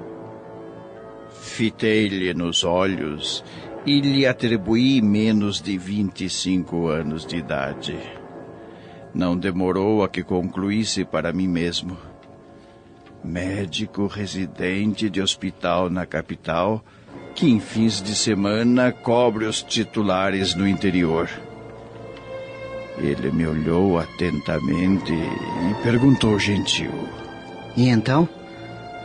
[1.41, 3.43] Fitei-lhe nos olhos
[3.87, 7.99] e lhe atribuí menos de 25 anos de idade.
[9.15, 11.97] Não demorou a que concluísse para mim mesmo.
[13.25, 16.85] Médico residente de hospital na capital
[17.39, 21.31] que em fins de semana cobre os titulares no interior.
[22.99, 26.91] Ele me olhou atentamente e perguntou gentil.
[27.77, 28.29] E então?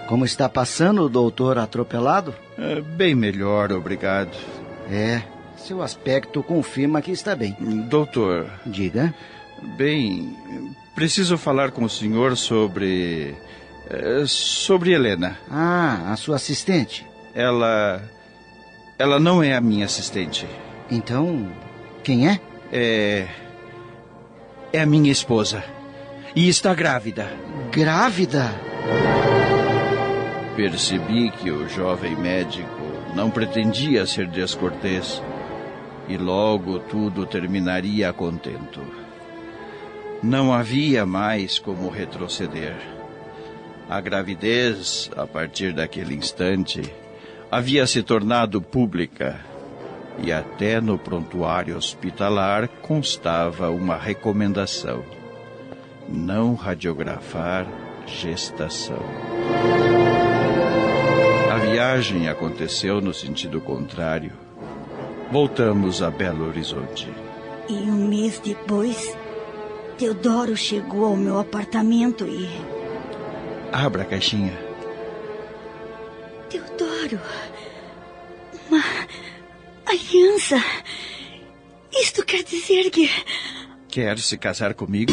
[0.07, 2.33] Como está passando o doutor atropelado?
[2.57, 4.35] É, bem melhor, obrigado.
[4.89, 5.21] É,
[5.55, 7.55] seu aspecto confirma que está bem.
[7.87, 8.49] Doutor.
[8.65, 9.13] Diga.
[9.77, 10.35] Bem,
[10.95, 13.35] preciso falar com o senhor sobre.
[14.25, 15.37] sobre Helena.
[15.51, 17.05] Ah, a sua assistente.
[17.35, 18.01] Ela.
[18.97, 20.47] Ela não é a minha assistente.
[20.89, 21.51] Então,
[22.03, 22.39] quem é?
[22.71, 23.27] É.
[24.71, 25.63] É a minha esposa.
[26.35, 27.31] E está grávida.
[27.71, 28.53] Grávida?
[30.55, 32.81] Percebi que o jovem médico
[33.15, 35.21] não pretendia ser descortês
[36.07, 38.81] e logo tudo terminaria a contento.
[40.21, 42.75] Não havia mais como retroceder.
[43.89, 46.81] A gravidez, a partir daquele instante,
[47.53, 49.39] havia se tornado pública
[50.17, 55.03] e até no prontuário hospitalar constava uma recomendação:
[56.09, 57.67] não radiografar
[58.07, 59.03] gestação.
[61.51, 64.31] A viagem aconteceu no sentido contrário.
[65.31, 67.07] Voltamos a Belo Horizonte.
[67.69, 69.15] E um mês depois,
[69.97, 72.49] Teodoro chegou ao meu apartamento e.
[73.71, 74.72] Abra a caixinha.
[76.53, 77.19] Teodoro.
[78.69, 78.83] Uma
[79.87, 80.63] aliança.
[81.91, 83.09] Isto quer dizer que.
[83.87, 85.11] Quer se casar comigo?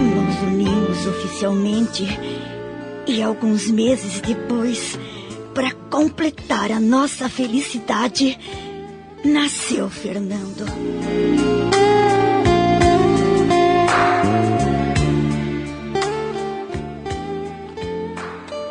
[0.00, 2.06] Nos unimos oficialmente.
[3.04, 4.96] E alguns meses depois,
[5.52, 8.38] para completar a nossa felicidade,
[9.24, 10.66] nasceu Fernando.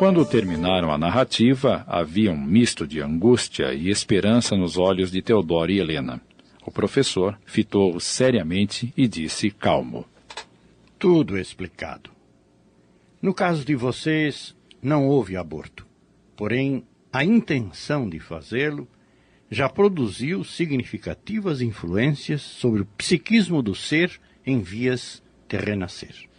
[0.02, 5.70] Quando terminaram a narrativa, havia um misto de angústia e esperança nos olhos de Teodoro
[5.70, 6.20] e Helena.
[6.66, 10.04] O professor fitou-o seriamente e disse calmo:
[10.98, 12.10] Tudo explicado.
[13.22, 15.86] No caso de vocês, não houve aborto.
[16.34, 18.88] Porém, a intenção de fazê-lo
[19.48, 26.31] já produziu significativas influências sobre o psiquismo do ser em vias de renascer.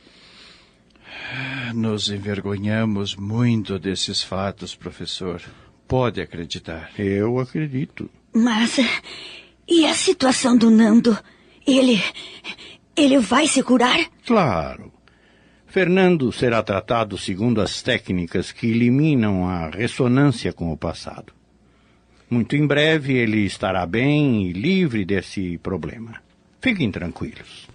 [1.74, 5.42] Nos envergonhamos muito desses fatos, professor.
[5.88, 6.92] Pode acreditar.
[6.98, 8.10] Eu acredito.
[8.34, 8.78] Mas.
[9.68, 11.18] E a situação do Nando?
[11.66, 12.02] Ele.
[12.96, 14.00] Ele vai se curar?
[14.26, 14.92] Claro.
[15.68, 21.34] Fernando será tratado segundo as técnicas que eliminam a ressonância com o passado.
[22.30, 26.22] Muito em breve ele estará bem e livre desse problema.
[26.62, 27.68] Fiquem tranquilos.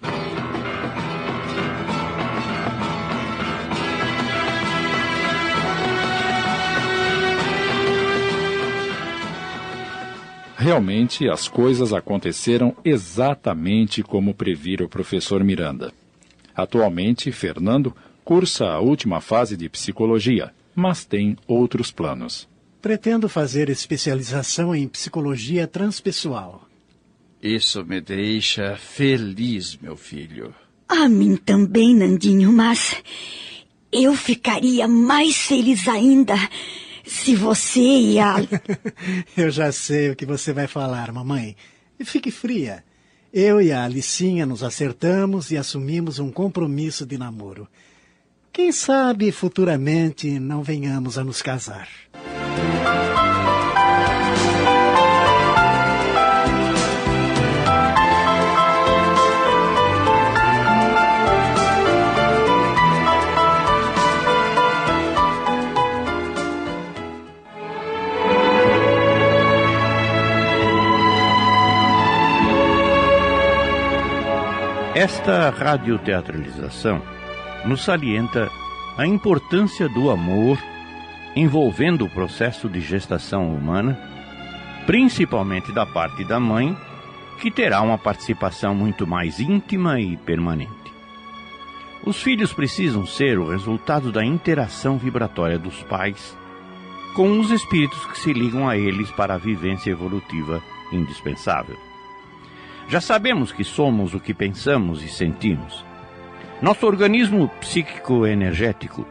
[10.59, 15.93] Realmente, as coisas aconteceram exatamente como previra o professor Miranda.
[16.53, 17.95] Atualmente, Fernando
[18.25, 22.45] cursa a última fase de psicologia, mas tem outros planos.
[22.81, 26.67] Pretendo fazer especialização em psicologia transpessoal.
[27.41, 30.53] Isso me deixa feliz, meu filho.
[30.89, 33.01] A mim também, Nandinho, mas
[33.93, 36.35] eu ficaria mais feliz ainda
[37.09, 38.35] se você e a.
[39.35, 41.55] Eu já sei o que você vai falar, mamãe.
[42.03, 42.83] Fique fria.
[43.33, 47.67] Eu e a Alicinha nos acertamos e assumimos um compromisso de namoro.
[48.51, 51.87] Quem sabe futuramente não venhamos a nos casar.
[74.99, 77.01] Esta radioteatralização
[77.63, 78.51] nos salienta
[78.97, 80.59] a importância do amor
[81.37, 83.97] envolvendo o processo de gestação humana,
[84.85, 86.75] principalmente da parte da mãe,
[87.39, 90.91] que terá uma participação muito mais íntima e permanente.
[92.03, 96.37] Os filhos precisam ser o resultado da interação vibratória dos pais
[97.15, 100.61] com os espíritos que se ligam a eles para a vivência evolutiva
[100.91, 101.88] indispensável.
[102.89, 105.85] Já sabemos que somos o que pensamos e sentimos.
[106.59, 109.05] Nosso organismo psíquico-energético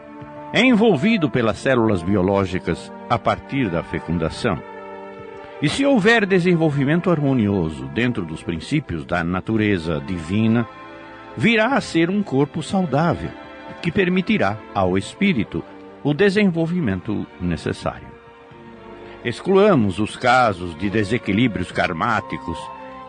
[0.53, 4.61] é envolvido pelas células biológicas a partir da fecundação.
[5.63, 10.67] E se houver desenvolvimento harmonioso dentro dos princípios da natureza divina,
[11.37, 13.31] virá a ser um corpo saudável,
[13.81, 15.63] que permitirá ao espírito
[16.03, 18.09] o desenvolvimento necessário.
[19.25, 22.59] Excluamos os casos de desequilíbrios karmáticos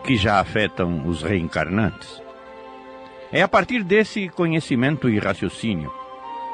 [0.04, 2.22] que já afetam os reencarnantes.
[3.32, 5.92] É a partir desse conhecimento e raciocínio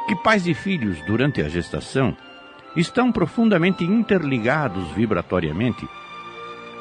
[0.06, 2.16] que pais e filhos, durante a gestação,
[2.76, 5.86] estão profundamente interligados vibratoriamente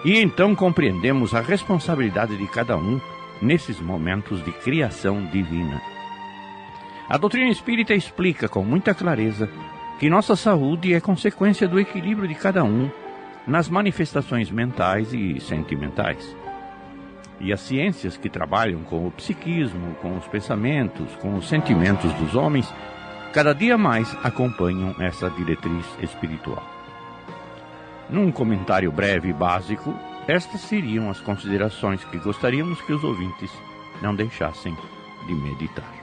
[0.04, 3.02] e então compreendemos a responsabilidade de cada um
[3.42, 5.82] nesses momentos de criação divina.
[7.10, 9.50] A doutrina espírita explica com muita clareza
[10.00, 12.90] que nossa saúde é consequência do equilíbrio de cada um
[13.48, 16.36] nas manifestações mentais e sentimentais.
[17.40, 22.36] E as ciências que trabalham com o psiquismo, com os pensamentos, com os sentimentos dos
[22.36, 22.74] homens,
[23.34, 26.64] cada dia mais acompanham essa diretriz espiritual.
[28.10, 29.94] Num comentário breve e básico,
[30.28, 33.52] estas seriam as considerações que gostaríamos que os ouvintes
[34.02, 34.76] não deixassem
[35.28, 35.94] de meditar.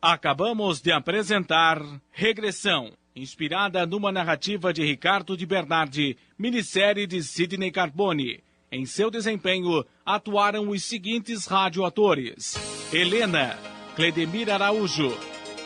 [0.00, 1.78] Acabamos de apresentar
[2.10, 8.42] Regressão, inspirada numa narrativa de Ricardo de Bernardi, minissérie de Sidney Carbone.
[8.72, 12.54] Em seu desempenho, atuaram os seguintes radioatores:
[12.92, 13.58] Helena,
[13.96, 15.12] Cledemir Araújo,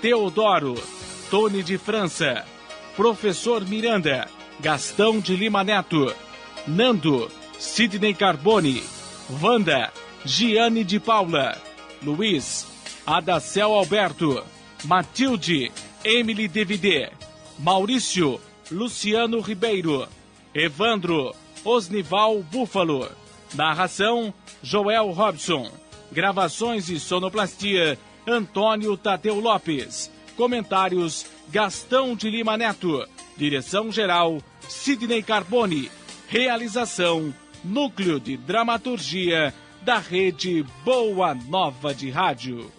[0.01, 0.74] Teodoro,
[1.31, 2.47] Tony de França,
[2.97, 4.26] Professor Miranda,
[4.59, 6.14] Gastão de Lima Neto,
[6.66, 8.82] Nando, Sidney Carbone,
[9.43, 9.93] Wanda,
[10.24, 11.60] Giane de Paula,
[12.02, 12.66] Luiz,
[13.06, 14.43] Adacel Alberto,
[14.85, 15.70] Matilde,
[16.02, 17.10] Emily DVD,
[17.59, 18.40] Maurício,
[18.70, 20.09] Luciano Ribeiro,
[20.55, 21.35] Evandro,
[21.65, 23.11] Osnival Búfalo.
[23.55, 24.32] Narração:
[24.62, 25.70] Joel Robson.
[26.12, 30.11] Gravações e sonoplastia: Antônio Tadeu Lopes.
[30.36, 33.07] Comentários: Gastão de Lima Neto.
[33.36, 34.39] Direção-geral:
[34.69, 35.91] Sidney Carbone.
[36.28, 37.35] Realização:
[37.65, 42.70] Núcleo de Dramaturgia da Rede Boa Nova de Rádio.